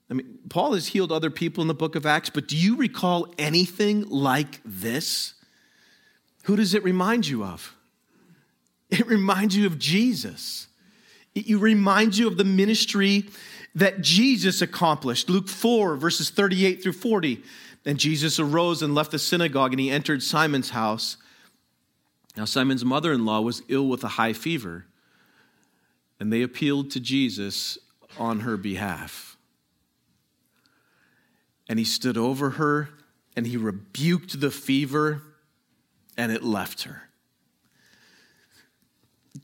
I 0.09 0.15
mean, 0.15 0.39
Paul 0.49 0.75
has 0.75 0.89
healed 0.89 1.11
other 1.11 1.31
people 1.31 1.63
in 1.63 1.69
the 1.69 1.75
book 1.75 1.97
of 1.97 2.07
Acts, 2.07 2.31
but 2.31 2.47
do 2.47 2.57
you 2.57 2.77
recall 2.77 3.27
anything 3.39 4.09
like 4.09 4.61
this? 4.65 5.35
Who 6.45 6.55
does 6.55 6.75
it 6.75 6.85
remind 6.85 7.27
you 7.27 7.45
of? 7.45 7.77
It 8.89 9.05
reminds 9.09 9.57
you 9.57 9.67
of 9.67 9.81
Jesus. 9.81 10.69
It 11.35 11.59
reminds 11.59 12.21
you 12.21 12.29
of 12.29 12.37
the 12.37 12.45
ministry 12.45 13.27
that 13.77 14.01
Jesus 14.01 14.63
accomplished. 14.63 15.29
Luke 15.29 15.49
4, 15.49 15.97
verses 15.97 16.31
38 16.31 16.83
through 16.83 16.95
40. 16.95 17.43
Then 17.85 17.99
Jesus 17.99 18.41
arose 18.41 18.83
and 18.83 18.95
left 18.95 19.13
the 19.13 19.19
synagogue, 19.19 19.73
and 19.73 19.79
he 19.79 19.91
entered 19.91 20.23
Simon's 20.23 20.71
house. 20.71 21.19
Now, 22.37 22.47
Simon's 22.47 22.85
mother 22.85 23.13
in 23.13 23.25
law 23.25 23.43
was 23.43 23.63
ill 23.69 23.87
with 23.87 24.03
a 24.03 24.09
high 24.09 24.33
fever, 24.33 24.87
and 26.19 26.33
they 26.33 26.43
appealed 26.43 26.91
to 26.93 27.01
Jesus 27.01 27.79
on 28.19 28.41
her 28.41 28.57
behalf. 28.57 29.37
And 31.69 31.79
he 31.79 31.85
stood 31.85 32.17
over 32.17 32.51
her, 32.51 32.89
and 33.37 33.47
he 33.47 33.59
rebuked 33.59 34.41
the 34.41 34.51
fever, 34.51 35.23
and 36.17 36.33
it 36.33 36.43
left 36.43 36.85
her. 36.85 37.03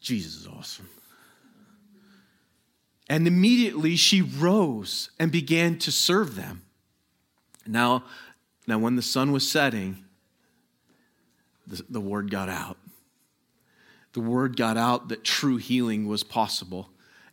Jesus 0.00 0.40
is 0.40 0.46
awesome. 0.46 0.88
And 3.12 3.26
immediately 3.26 3.96
she 3.96 4.22
rose 4.22 5.10
and 5.18 5.30
began 5.30 5.78
to 5.80 5.92
serve 5.92 6.34
them. 6.34 6.62
Now, 7.66 8.04
now 8.66 8.78
when 8.78 8.96
the 8.96 9.02
sun 9.02 9.32
was 9.32 9.46
setting, 9.46 10.02
the, 11.66 11.84
the 11.90 12.00
word 12.00 12.30
got 12.30 12.48
out. 12.48 12.78
The 14.14 14.20
word 14.20 14.56
got 14.56 14.78
out 14.78 15.10
that 15.10 15.24
true 15.24 15.58
healing 15.58 16.08
was 16.08 16.22
possible 16.22 16.88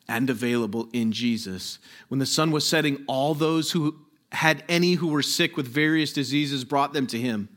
and 0.05 0.29
available 0.29 0.89
in 0.91 1.13
Jesus. 1.13 1.79
When 2.09 2.19
the 2.19 2.25
sun 2.25 2.51
was 2.51 2.67
setting, 2.67 3.05
all 3.07 3.33
those 3.33 3.71
who 3.71 4.01
had 4.33 4.65
any 4.67 4.95
who 4.95 5.07
were 5.07 5.23
sick 5.23 5.55
with 5.55 5.65
various 5.65 6.11
diseases 6.11 6.65
brought 6.65 6.91
them 6.91 7.07
to 7.07 7.17
him. 7.17 7.47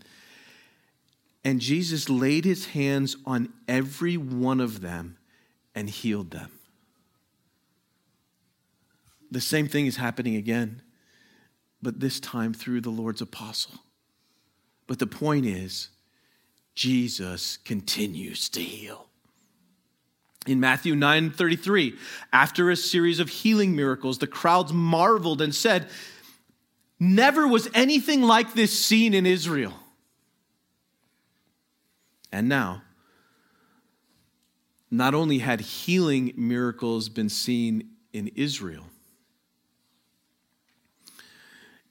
And 1.43 1.61
Jesus 1.61 2.09
laid 2.09 2.45
his 2.45 2.67
hands 2.67 3.17
on 3.27 3.53
every 3.67 4.17
one 4.17 4.61
of 4.61 4.81
them 4.81 5.17
and 5.75 5.91
healed 5.91 6.31
them 6.31 6.53
the 9.33 9.41
same 9.41 9.67
thing 9.67 9.87
is 9.87 9.97
happening 9.97 10.37
again, 10.37 10.83
but 11.81 12.01
this 12.01 12.21
time 12.21 12.53
through 12.53 12.83
the 12.83 12.91
Lord's 12.91 13.23
apostle. 13.23 13.81
But 14.87 14.99
the 14.99 15.07
point 15.07 15.47
is, 15.47 15.89
Jesus 16.75 17.57
continues 17.57 18.51
to 18.51 18.61
heal. 18.61 19.07
In 20.47 20.61
Matthew 20.61 20.95
9 20.95 21.31
33, 21.31 21.97
after 22.33 22.71
a 22.71 22.77
series 22.77 23.21
of 23.21 23.29
healing 23.29 23.75
miracles, 23.75 24.19
the 24.19 24.27
crowds 24.27 24.73
marveled 24.73 25.41
and 25.41 25.55
said, 25.55 25.89
Never 27.01 27.49
was 27.49 27.69
anything 27.75 28.23
like 28.23 28.53
this 28.53 28.79
seen 28.79 29.15
in 29.15 29.25
Israel. 29.25 29.75
And 32.31 32.49
now, 32.49 32.83
not 34.91 35.15
only 35.15 35.39
had 35.39 35.61
healing 35.61 36.33
miracles 36.37 37.09
been 37.09 37.29
seen 37.29 37.91
in 38.13 38.29
Israel, 38.29 38.85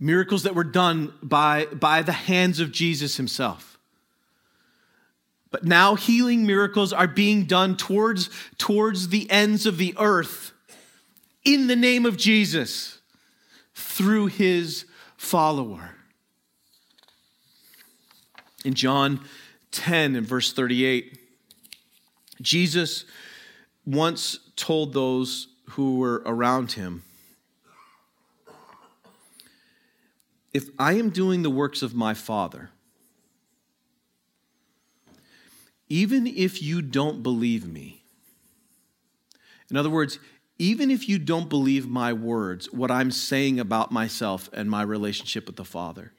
miracles 0.01 0.43
that 0.43 0.55
were 0.55 0.65
done 0.65 1.13
by, 1.21 1.65
by 1.67 2.01
the 2.01 2.11
hands 2.11 2.59
of 2.59 2.71
Jesus 2.71 3.15
himself. 3.15 3.77
But 5.51 5.63
now 5.63 5.95
healing 5.95 6.45
miracles 6.45 6.91
are 6.91 7.07
being 7.07 7.45
done 7.45 7.77
towards, 7.77 8.29
towards 8.57 9.09
the 9.09 9.29
ends 9.29 9.65
of 9.65 9.77
the 9.77 9.93
earth 9.99 10.53
in 11.45 11.67
the 11.67 11.75
name 11.75 12.05
of 12.05 12.17
Jesus 12.17 12.99
through 13.75 14.27
his 14.27 14.85
follower. 15.17 15.91
In 18.65 18.73
John 18.73 19.21
10 19.71 20.15
and 20.15 20.25
verse 20.25 20.51
38, 20.51 21.19
Jesus 22.41 23.05
once 23.85 24.39
told 24.55 24.93
those 24.93 25.47
who 25.71 25.97
were 25.97 26.23
around 26.25 26.73
him, 26.73 27.03
If 30.53 30.69
I 30.77 30.93
am 30.93 31.09
doing 31.09 31.43
the 31.43 31.49
works 31.49 31.81
of 31.81 31.93
my 31.93 32.13
Father, 32.13 32.69
even 35.87 36.27
if 36.27 36.61
you 36.61 36.81
don't 36.81 37.23
believe 37.23 37.67
me, 37.67 38.03
in 39.69 39.77
other 39.77 39.89
words, 39.89 40.19
even 40.59 40.91
if 40.91 41.09
you 41.09 41.17
don't 41.17 41.49
believe 41.49 41.87
my 41.87 42.13
words, 42.13 42.71
what 42.71 42.91
I'm 42.91 43.09
saying 43.09 43.59
about 43.59 43.91
myself 43.91 44.49
and 44.53 44.69
my 44.69 44.83
relationship 44.83 45.47
with 45.47 45.55
the 45.55 45.65
Father, 45.65 46.11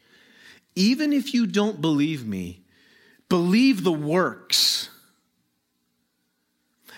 even 0.74 1.12
if 1.12 1.34
you 1.34 1.46
don't 1.46 1.80
believe 1.80 2.26
me, 2.26 2.62
believe 3.28 3.84
the 3.84 3.92
works, 3.92 4.88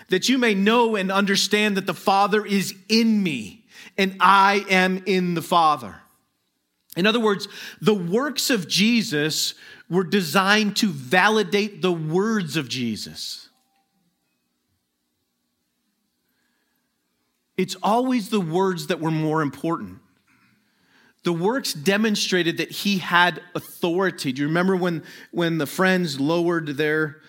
that 0.09 0.29
you 0.29 0.37
may 0.37 0.53
know 0.53 0.95
and 0.95 1.11
understand 1.11 1.77
that 1.77 1.85
the 1.85 1.93
Father 1.93 2.45
is 2.45 2.73
in 2.89 3.21
me 3.21 3.65
and 3.97 4.15
I 4.19 4.65
am 4.69 5.03
in 5.05 5.33
the 5.33 5.41
Father. 5.41 5.95
In 6.95 7.05
other 7.05 7.19
words, 7.19 7.47
the 7.81 7.93
works 7.93 8.49
of 8.49 8.67
Jesus 8.67 9.53
were 9.89 10.03
designed 10.03 10.77
to 10.77 10.87
validate 10.87 11.81
the 11.81 11.91
words 11.91 12.57
of 12.57 12.69
Jesus. 12.69 13.49
It's 17.57 17.75
always 17.81 18.29
the 18.29 18.41
words 18.41 18.87
that 18.87 18.99
were 18.99 19.11
more 19.11 19.41
important. 19.41 19.99
The 21.23 21.33
works 21.33 21.73
demonstrated 21.73 22.57
that 22.57 22.69
he 22.69 22.99
had 22.99 23.41
authority. 23.55 24.31
Do 24.31 24.41
you 24.41 24.47
remember 24.47 24.75
when, 24.75 25.03
when 25.31 25.57
the 25.57 25.65
friends 25.65 26.19
lowered 26.19 26.67
their, 26.77 27.21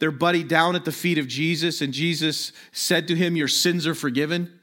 their 0.00 0.10
buddy 0.10 0.42
down 0.42 0.74
at 0.74 0.84
the 0.84 0.92
feet 0.92 1.18
of 1.18 1.28
Jesus 1.28 1.80
and 1.80 1.92
Jesus 1.92 2.52
said 2.72 3.06
to 3.08 3.14
him, 3.14 3.36
Your 3.36 3.48
sins 3.48 3.86
are 3.86 3.94
forgiven? 3.94 4.58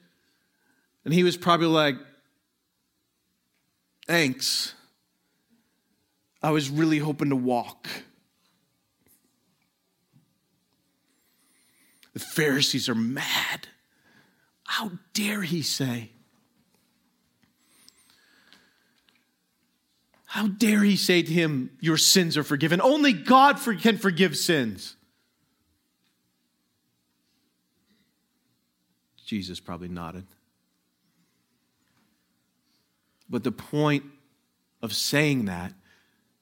And 1.06 1.14
he 1.14 1.24
was 1.24 1.38
probably 1.38 1.68
like, 1.68 1.96
Thanks. 4.08 4.74
I 6.44 6.52
was 6.52 6.70
really 6.70 6.98
hoping 6.98 7.30
to 7.30 7.36
walk. 7.36 7.88
The 12.14 12.20
Pharisees 12.20 12.90
are 12.90 12.96
mad. 12.96 13.68
How 14.66 14.92
dare 15.14 15.44
he 15.44 15.62
say? 15.62 16.12
How 20.26 20.48
dare 20.48 20.82
he 20.84 20.96
say 20.96 21.22
to 21.22 21.32
him, 21.32 21.78
Your 21.82 21.98
sins 21.98 22.38
are 22.38 22.44
forgiven? 22.44 22.82
Only 22.82 23.12
God 23.14 23.60
can 23.82 23.98
forgive 23.98 24.38
sins. 24.38 24.96
Jesus 29.26 29.60
probably 29.60 29.90
nodded. 29.90 30.26
But 33.32 33.46
the 33.46 33.52
point 33.52 34.04
of 34.82 34.94
saying 34.94 35.46
that, 35.46 35.74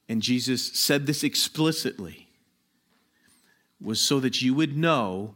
and 0.09 0.23
Jesus 0.23 0.73
said 0.73 1.05
this 1.05 1.23
explicitly, 1.23 2.27
was 3.79 4.01
so 4.01 4.19
that 4.19 4.41
you 4.41 4.55
would 4.55 4.75
know 4.75 5.35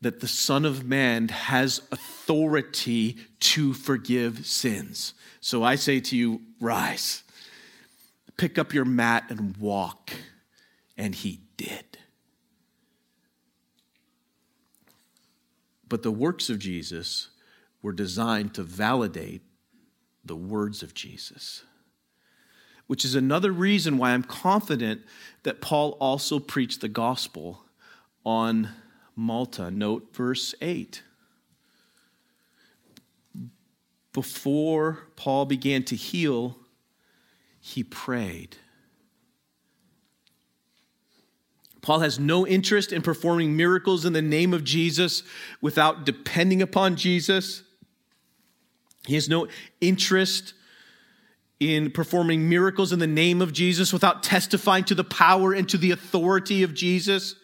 that 0.00 0.20
the 0.20 0.28
Son 0.28 0.64
of 0.64 0.84
Man 0.84 1.28
has 1.28 1.82
authority 1.92 3.18
to 3.40 3.74
forgive 3.74 4.46
sins. 4.46 5.12
So 5.40 5.62
I 5.62 5.74
say 5.74 6.00
to 6.00 6.16
you, 6.16 6.40
rise, 6.58 7.22
pick 8.38 8.58
up 8.58 8.72
your 8.72 8.86
mat 8.86 9.24
and 9.28 9.56
walk. 9.58 10.10
And 10.96 11.14
he 11.14 11.40
did. 11.58 11.98
But 15.86 16.02
the 16.02 16.10
works 16.10 16.48
of 16.48 16.58
Jesus 16.58 17.28
were 17.82 17.92
designed 17.92 18.54
to 18.54 18.62
validate 18.62 19.42
the 20.26 20.36
words 20.36 20.82
of 20.82 20.94
Jesus, 20.94 21.62
which 22.86 23.04
is 23.04 23.14
another 23.14 23.52
reason 23.52 23.98
why 23.98 24.10
I'm 24.10 24.22
confident 24.22 25.02
that 25.42 25.60
Paul 25.60 25.96
also 26.00 26.38
preached 26.38 26.80
the 26.80 26.88
gospel 26.88 27.62
on 28.24 28.70
Malta. 29.14 29.70
Note 29.70 30.14
verse 30.14 30.54
8. 30.60 31.02
Before 34.12 35.00
Paul 35.16 35.44
began 35.44 35.82
to 35.84 35.96
heal, 35.96 36.56
he 37.60 37.82
prayed. 37.82 38.56
Paul 41.82 42.00
has 42.00 42.18
no 42.18 42.44
interest 42.44 42.92
in 42.92 43.00
performing 43.02 43.56
miracles 43.56 44.04
in 44.04 44.12
the 44.12 44.20
name 44.20 44.52
of 44.52 44.64
Jesus 44.64 45.22
without 45.60 46.04
depending 46.04 46.60
upon 46.60 46.96
Jesus. 46.96 47.62
He 49.06 49.14
has 49.14 49.28
no 49.28 49.48
interest 49.80 50.54
in 51.58 51.90
performing 51.90 52.48
miracles 52.48 52.92
in 52.92 52.98
the 52.98 53.06
name 53.06 53.40
of 53.40 53.52
Jesus 53.52 53.92
without 53.92 54.22
testifying 54.22 54.84
to 54.84 54.94
the 54.94 55.04
power 55.04 55.52
and 55.52 55.68
to 55.68 55.78
the 55.78 55.90
authority 55.90 56.62
of 56.62 56.74
Jesus 56.74 57.36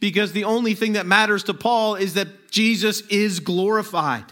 because 0.00 0.32
the 0.32 0.44
only 0.44 0.74
thing 0.74 0.92
that 0.92 1.06
matters 1.06 1.44
to 1.44 1.54
Paul 1.54 1.94
is 1.94 2.14
that 2.14 2.50
Jesus 2.50 3.00
is 3.08 3.40
glorified. 3.40 4.24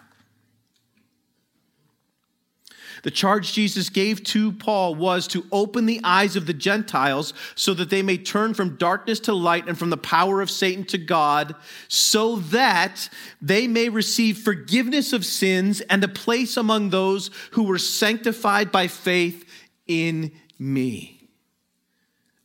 The 3.04 3.10
charge 3.10 3.52
Jesus 3.52 3.90
gave 3.90 4.24
to 4.24 4.50
Paul 4.50 4.94
was 4.94 5.28
to 5.28 5.44
open 5.52 5.84
the 5.84 6.00
eyes 6.02 6.36
of 6.36 6.46
the 6.46 6.54
Gentiles 6.54 7.34
so 7.54 7.74
that 7.74 7.90
they 7.90 8.00
may 8.00 8.16
turn 8.16 8.54
from 8.54 8.76
darkness 8.76 9.20
to 9.20 9.34
light 9.34 9.68
and 9.68 9.78
from 9.78 9.90
the 9.90 9.98
power 9.98 10.40
of 10.40 10.50
Satan 10.50 10.84
to 10.86 10.96
God, 10.96 11.54
so 11.86 12.36
that 12.36 13.10
they 13.42 13.68
may 13.68 13.90
receive 13.90 14.38
forgiveness 14.38 15.12
of 15.12 15.26
sins 15.26 15.82
and 15.82 16.02
a 16.02 16.08
place 16.08 16.56
among 16.56 16.88
those 16.88 17.30
who 17.50 17.64
were 17.64 17.76
sanctified 17.76 18.72
by 18.72 18.88
faith 18.88 19.44
in 19.86 20.32
me. 20.58 21.28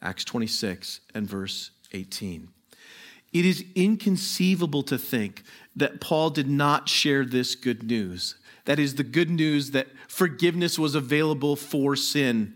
Acts 0.01 0.25
26 0.25 0.99
and 1.15 1.25
verse 1.25 1.71
18. 1.93 2.49
It 3.31 3.45
is 3.45 3.63
inconceivable 3.75 4.83
to 4.83 4.97
think 4.97 5.43
that 5.77 6.01
Paul 6.01 6.31
did 6.31 6.49
not 6.49 6.89
share 6.89 7.23
this 7.23 7.55
good 7.55 7.81
news. 7.81 8.35
That 8.69 8.77
is 8.77 8.93
the 8.93 9.03
good 9.03 9.31
news 9.31 9.71
that 9.71 9.87
forgiveness 10.07 10.77
was 10.77 10.93
available 10.93 11.55
for 11.55 11.95
sin. 11.95 12.53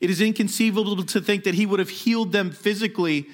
It 0.00 0.10
is 0.10 0.20
inconceivable 0.20 1.04
to 1.04 1.20
think 1.20 1.44
that 1.44 1.54
he 1.54 1.66
would 1.66 1.78
have 1.78 1.88
healed 1.88 2.32
them 2.32 2.50
physically 2.50 3.28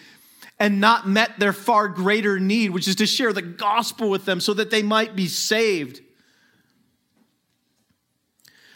and 0.59 0.79
not 0.79 1.09
met 1.09 1.39
their 1.39 1.55
far 1.55 1.89
greater 1.89 2.39
need, 2.39 2.73
which 2.73 2.87
is 2.87 2.97
to 2.97 3.07
share 3.07 3.33
the 3.33 3.41
gospel 3.41 4.11
with 4.11 4.27
them 4.27 4.41
so 4.41 4.53
that 4.53 4.71
they 4.71 4.83
might 4.83 5.17
be 5.17 5.27
saved. 5.27 6.03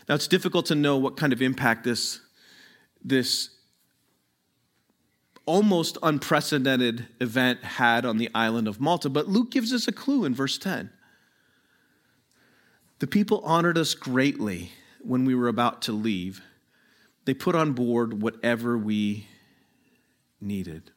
Now, 0.09 0.15
it's 0.15 0.27
difficult 0.27 0.65
to 0.67 0.75
know 0.75 0.97
what 0.97 1.19
kind 1.19 1.35
of 1.35 1.43
impact 1.43 1.85
this, 1.85 2.23
this 3.05 3.51
almost 5.45 5.99
unprecedented 6.03 7.07
event 7.21 7.63
had 7.63 8.07
on 8.07 8.17
the 8.17 8.31
island 8.35 8.67
of 8.67 8.81
Malta, 8.81 9.11
but 9.11 9.29
Luke 9.29 9.51
gives 9.51 9.75
us 9.75 9.87
a 9.87 9.93
clue 9.93 10.25
in 10.25 10.35
verse 10.35 10.57
10. 10.57 10.91
The 12.99 13.07
people 13.07 13.41
honored 13.45 13.77
us 13.77 13.95
greatly 13.95 14.73
when 15.01 15.25
we 15.25 15.35
were 15.35 15.49
about 15.49 15.83
to 15.83 15.93
leave. 15.93 16.41
They 17.25 17.35
put 17.35 17.55
on 17.55 17.73
board 17.73 18.23
whatever 18.23 18.79
we 18.79 19.27
needed. 20.41 20.91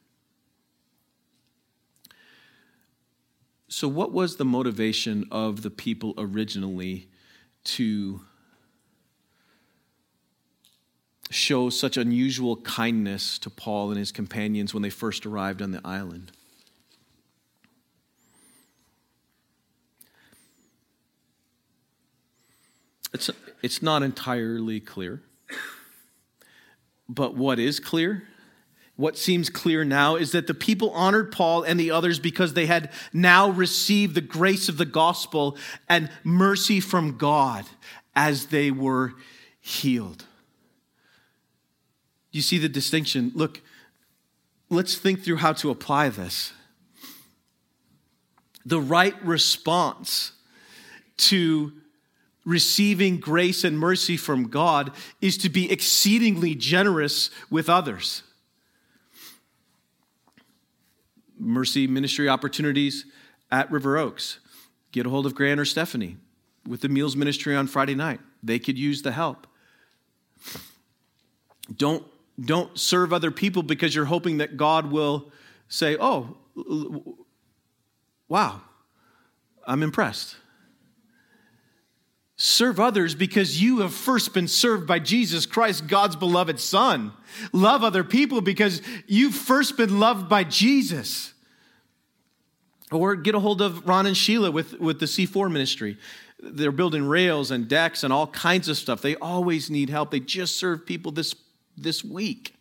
So, 3.68 3.86
what 3.86 4.12
was 4.12 4.36
the 4.36 4.44
motivation 4.44 5.26
of 5.30 5.62
the 5.62 5.70
people 5.70 6.14
originally 6.16 7.08
to 7.64 8.22
show 11.30 11.70
such 11.70 11.96
unusual 11.96 12.56
kindness 12.56 13.38
to 13.40 13.50
Paul 13.50 13.90
and 13.90 13.98
his 13.98 14.12
companions 14.12 14.72
when 14.72 14.82
they 14.82 14.90
first 14.90 15.26
arrived 15.26 15.60
on 15.60 15.72
the 15.72 15.80
island. 15.84 16.32
It's, 23.12 23.30
it's 23.62 23.82
not 23.82 24.02
entirely 24.02 24.80
clear. 24.80 25.22
But 27.08 27.34
what 27.34 27.58
is 27.58 27.80
clear, 27.80 28.24
what 28.96 29.16
seems 29.16 29.48
clear 29.48 29.82
now, 29.84 30.16
is 30.16 30.32
that 30.32 30.46
the 30.46 30.54
people 30.54 30.90
honored 30.90 31.32
Paul 31.32 31.62
and 31.62 31.80
the 31.80 31.90
others 31.90 32.18
because 32.18 32.52
they 32.52 32.66
had 32.66 32.92
now 33.12 33.48
received 33.48 34.14
the 34.14 34.20
grace 34.20 34.68
of 34.68 34.76
the 34.76 34.84
gospel 34.84 35.56
and 35.88 36.10
mercy 36.22 36.80
from 36.80 37.16
God 37.16 37.64
as 38.14 38.46
they 38.46 38.70
were 38.70 39.14
healed. 39.60 40.26
You 42.30 42.42
see 42.42 42.58
the 42.58 42.68
distinction. 42.68 43.32
Look, 43.34 43.62
let's 44.68 44.96
think 44.96 45.24
through 45.24 45.36
how 45.36 45.54
to 45.54 45.70
apply 45.70 46.10
this. 46.10 46.52
The 48.66 48.80
right 48.80 49.14
response 49.24 50.32
to 51.16 51.72
receiving 52.48 53.20
grace 53.20 53.62
and 53.62 53.78
mercy 53.78 54.16
from 54.16 54.48
God 54.48 54.90
is 55.20 55.36
to 55.38 55.50
be 55.50 55.70
exceedingly 55.70 56.54
generous 56.54 57.30
with 57.50 57.68
others. 57.68 58.22
Mercy 61.38 61.86
ministry 61.86 62.26
opportunities 62.26 63.04
at 63.50 63.70
River 63.70 63.98
Oaks. 63.98 64.38
Get 64.92 65.04
a 65.04 65.10
hold 65.10 65.26
of 65.26 65.34
Grant 65.34 65.60
or 65.60 65.66
Stephanie 65.66 66.16
with 66.66 66.80
the 66.80 66.88
meals 66.88 67.14
ministry 67.14 67.54
on 67.54 67.66
Friday 67.66 67.94
night. 67.94 68.20
They 68.42 68.58
could 68.58 68.78
use 68.78 69.02
the 69.02 69.12
help. 69.12 69.46
Don't, 71.76 72.04
don't 72.40 72.78
serve 72.78 73.12
other 73.12 73.30
people 73.30 73.62
because 73.62 73.94
you're 73.94 74.06
hoping 74.06 74.38
that 74.38 74.56
God 74.56 74.90
will 74.90 75.30
say, 75.68 75.98
Oh, 76.00 76.38
wow, 78.26 78.62
I'm 79.66 79.82
impressed. 79.82 80.36
Serve 82.40 82.78
others 82.78 83.16
because 83.16 83.60
you 83.60 83.80
have 83.80 83.92
first 83.92 84.32
been 84.32 84.46
served 84.46 84.86
by 84.86 85.00
Jesus 85.00 85.44
Christ, 85.44 85.88
God's 85.88 86.14
beloved 86.14 86.60
Son. 86.60 87.12
Love 87.52 87.82
other 87.82 88.04
people 88.04 88.40
because 88.40 88.80
you've 89.08 89.34
first 89.34 89.76
been 89.76 89.98
loved 89.98 90.28
by 90.28 90.44
Jesus. 90.44 91.34
Or 92.92 93.16
get 93.16 93.34
a 93.34 93.40
hold 93.40 93.60
of 93.60 93.88
Ron 93.88 94.06
and 94.06 94.16
Sheila 94.16 94.52
with, 94.52 94.78
with 94.78 95.00
the 95.00 95.06
C4 95.06 95.50
ministry. 95.50 95.98
They're 96.40 96.70
building 96.70 97.08
rails 97.08 97.50
and 97.50 97.66
decks 97.66 98.04
and 98.04 98.12
all 98.12 98.28
kinds 98.28 98.68
of 98.68 98.76
stuff. 98.76 99.02
They 99.02 99.16
always 99.16 99.68
need 99.68 99.90
help. 99.90 100.12
They 100.12 100.20
just 100.20 100.56
serve 100.56 100.86
people 100.86 101.10
this, 101.10 101.34
this 101.76 102.04
week. 102.04 102.54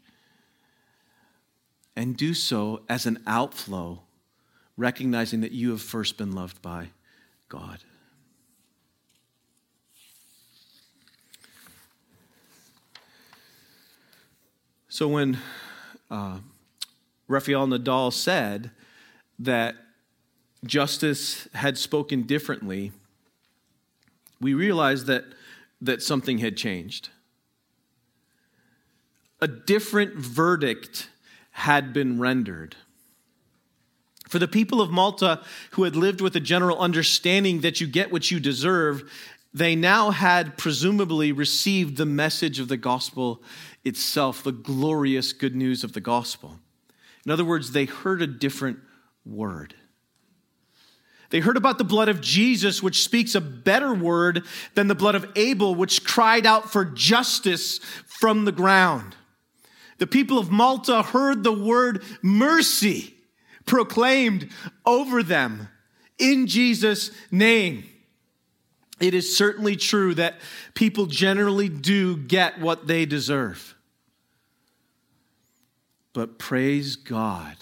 And 1.95 2.17
do 2.17 2.33
so 2.33 2.81
as 2.89 3.05
an 3.05 3.21
outflow, 3.27 4.01
recognizing 4.75 5.41
that 5.41 5.51
you 5.51 5.69
have 5.69 5.83
first 5.83 6.17
been 6.17 6.31
loved 6.31 6.63
by 6.63 6.89
God. 7.47 7.83
So 14.89 15.07
when 15.09 15.37
uh, 16.09 16.39
Rafael 17.27 17.67
Nadal 17.67 18.13
said 18.13 18.71
that 19.39 19.75
justice 20.65 21.47
had 21.53 21.77
spoken 21.77 22.23
differently, 22.23 22.93
we 24.39 24.53
realized 24.53 25.07
that, 25.07 25.25
that 25.81 26.01
something 26.01 26.37
had 26.37 26.55
changed. 26.55 27.09
A 29.41 29.47
different 29.47 30.15
verdict 30.15 31.09
had 31.51 31.91
been 31.91 32.19
rendered. 32.19 32.75
For 34.29 34.39
the 34.39 34.47
people 34.47 34.81
of 34.81 34.89
Malta 34.89 35.41
who 35.71 35.83
had 35.83 35.95
lived 35.95 36.21
with 36.21 36.35
a 36.35 36.39
general 36.39 36.79
understanding 36.79 37.61
that 37.61 37.81
you 37.81 37.87
get 37.87 38.11
what 38.11 38.31
you 38.31 38.39
deserve, 38.39 39.09
they 39.53 39.75
now 39.75 40.11
had 40.11 40.57
presumably 40.57 41.31
received 41.31 41.97
the 41.97 42.05
message 42.05 42.59
of 42.59 42.67
the 42.67 42.77
gospel 42.77 43.41
itself, 43.87 44.43
the 44.43 44.51
glorious 44.51 45.33
good 45.33 45.55
news 45.55 45.83
of 45.83 45.93
the 45.93 46.01
gospel. 46.01 46.59
In 47.25 47.31
other 47.31 47.45
words, 47.45 47.71
they 47.71 47.85
heard 47.85 48.21
a 48.21 48.27
different 48.27 48.79
word. 49.25 49.75
They 51.29 51.39
heard 51.39 51.57
about 51.57 51.77
the 51.77 51.83
blood 51.83 52.07
of 52.07 52.21
Jesus, 52.21 52.81
which 52.81 53.03
speaks 53.03 53.35
a 53.35 53.41
better 53.41 53.93
word 53.93 54.43
than 54.75 54.87
the 54.87 54.95
blood 54.95 55.15
of 55.15 55.29
Abel, 55.35 55.75
which 55.75 56.05
cried 56.05 56.45
out 56.45 56.71
for 56.71 56.85
justice 56.85 57.79
from 58.05 58.45
the 58.45 58.51
ground. 58.53 59.15
The 59.97 60.07
people 60.07 60.37
of 60.37 60.51
Malta 60.51 61.01
heard 61.01 61.43
the 61.43 61.51
word 61.51 62.03
mercy 62.21 63.15
proclaimed 63.65 64.49
over 64.85 65.21
them 65.21 65.67
in 66.17 66.47
Jesus' 66.47 67.11
name. 67.29 67.83
It 68.99 69.13
is 69.13 69.37
certainly 69.37 69.75
true 69.75 70.15
that 70.15 70.35
people 70.73 71.05
generally 71.05 71.69
do 71.69 72.17
get 72.17 72.59
what 72.59 72.87
they 72.87 73.05
deserve. 73.05 73.75
But 76.17 76.39
praise 76.39 76.95
God 76.95 77.57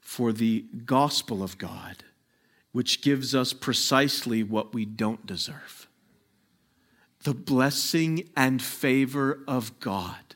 for 0.00 0.32
the 0.32 0.64
gospel 0.86 1.40
of 1.40 1.56
God, 1.56 2.02
which 2.72 3.00
gives 3.00 3.32
us 3.32 3.52
precisely 3.52 4.42
what 4.42 4.74
we 4.74 4.84
don't 4.84 5.24
deserve. 5.24 5.86
The 7.22 7.32
blessing 7.32 8.28
and 8.36 8.60
favor 8.60 9.38
of 9.46 9.78
God, 9.78 10.34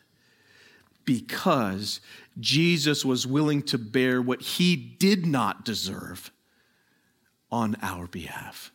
because 1.04 2.00
Jesus 2.38 3.04
was 3.04 3.26
willing 3.26 3.62
to 3.62 3.78
bear 3.78 4.22
what 4.22 4.42
he 4.42 4.76
did 4.76 5.26
not 5.26 5.64
deserve 5.64 6.30
on 7.50 7.76
our 7.82 8.06
behalf. 8.06 8.70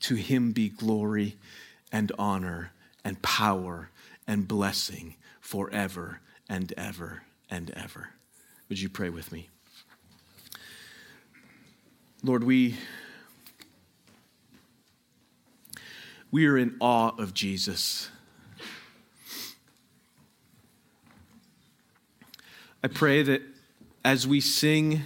To 0.00 0.14
him 0.14 0.52
be 0.52 0.70
glory 0.70 1.36
and 1.92 2.10
honor 2.18 2.72
and 3.04 3.20
power 3.20 3.90
and 4.26 4.48
blessing 4.48 5.16
forever 5.42 6.22
and 6.48 6.72
ever 6.78 7.20
and 7.50 7.70
ever. 7.70 8.10
Would 8.68 8.80
you 8.80 8.88
pray 8.88 9.10
with 9.10 9.32
me? 9.32 9.48
Lord, 12.22 12.42
we, 12.42 12.76
we 16.30 16.46
are 16.46 16.58
in 16.58 16.76
awe 16.80 17.12
of 17.18 17.34
Jesus. 17.34 18.10
I 22.82 22.88
pray 22.88 23.22
that 23.22 23.42
as 24.04 24.26
we 24.26 24.40
sing 24.40 25.02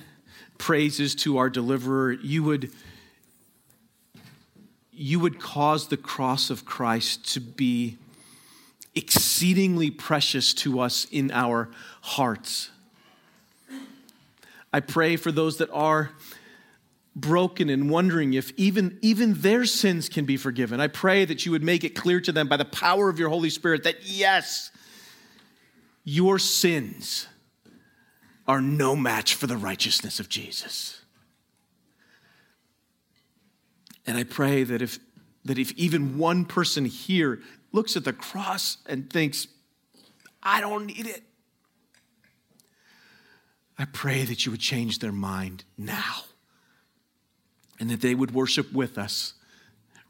praises 0.58 1.14
to 1.16 1.38
our 1.38 1.48
deliverer, 1.48 2.12
you 2.12 2.42
would, 2.42 2.70
you 4.92 5.18
would 5.18 5.40
cause 5.40 5.88
the 5.88 5.96
cross 5.96 6.50
of 6.50 6.64
Christ 6.64 7.32
to 7.32 7.40
be 7.40 7.96
exceedingly 8.94 9.90
precious 9.90 10.52
to 10.52 10.80
us 10.80 11.06
in 11.10 11.30
our 11.30 11.70
hearts. 12.10 12.70
I 14.72 14.80
pray 14.80 15.16
for 15.16 15.30
those 15.30 15.58
that 15.58 15.70
are 15.70 16.10
broken 17.14 17.68
and 17.68 17.88
wondering 17.88 18.34
if 18.34 18.52
even, 18.56 18.98
even 19.00 19.34
their 19.34 19.64
sins 19.64 20.08
can 20.08 20.24
be 20.24 20.36
forgiven. 20.36 20.80
I 20.80 20.88
pray 20.88 21.24
that 21.24 21.46
you 21.46 21.52
would 21.52 21.62
make 21.62 21.84
it 21.84 21.90
clear 21.90 22.20
to 22.20 22.32
them 22.32 22.48
by 22.48 22.56
the 22.56 22.64
power 22.64 23.08
of 23.08 23.18
your 23.18 23.28
Holy 23.28 23.50
Spirit 23.50 23.84
that 23.84 23.96
yes, 24.02 24.70
your 26.04 26.38
sins 26.38 27.28
are 28.46 28.60
no 28.60 28.96
match 28.96 29.34
for 29.34 29.46
the 29.46 29.56
righteousness 29.56 30.18
of 30.18 30.28
Jesus. 30.28 31.02
And 34.04 34.18
I 34.18 34.24
pray 34.24 34.64
that 34.64 34.82
if, 34.82 34.98
that 35.44 35.58
if 35.58 35.70
even 35.72 36.18
one 36.18 36.44
person 36.44 36.84
here 36.84 37.40
looks 37.70 37.96
at 37.96 38.04
the 38.04 38.12
cross 38.12 38.78
and 38.86 39.08
thinks, 39.08 39.46
I 40.42 40.60
don't 40.60 40.86
need 40.86 41.06
it. 41.06 41.22
I 43.80 43.86
pray 43.86 44.24
that 44.24 44.44
you 44.44 44.52
would 44.52 44.60
change 44.60 44.98
their 44.98 45.10
mind 45.10 45.64
now 45.78 46.24
and 47.78 47.88
that 47.88 48.02
they 48.02 48.14
would 48.14 48.34
worship 48.34 48.70
with 48.74 48.98
us, 48.98 49.32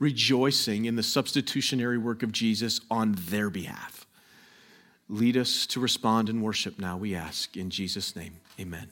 rejoicing 0.00 0.86
in 0.86 0.96
the 0.96 1.04
substitutionary 1.04 1.96
work 1.96 2.24
of 2.24 2.32
Jesus 2.32 2.80
on 2.90 3.14
their 3.16 3.48
behalf. 3.48 4.08
Lead 5.08 5.36
us 5.36 5.66
to 5.68 5.78
respond 5.78 6.28
in 6.28 6.42
worship 6.42 6.80
now, 6.80 6.96
we 6.96 7.14
ask. 7.14 7.56
In 7.56 7.70
Jesus' 7.70 8.16
name, 8.16 8.40
amen. 8.58 8.90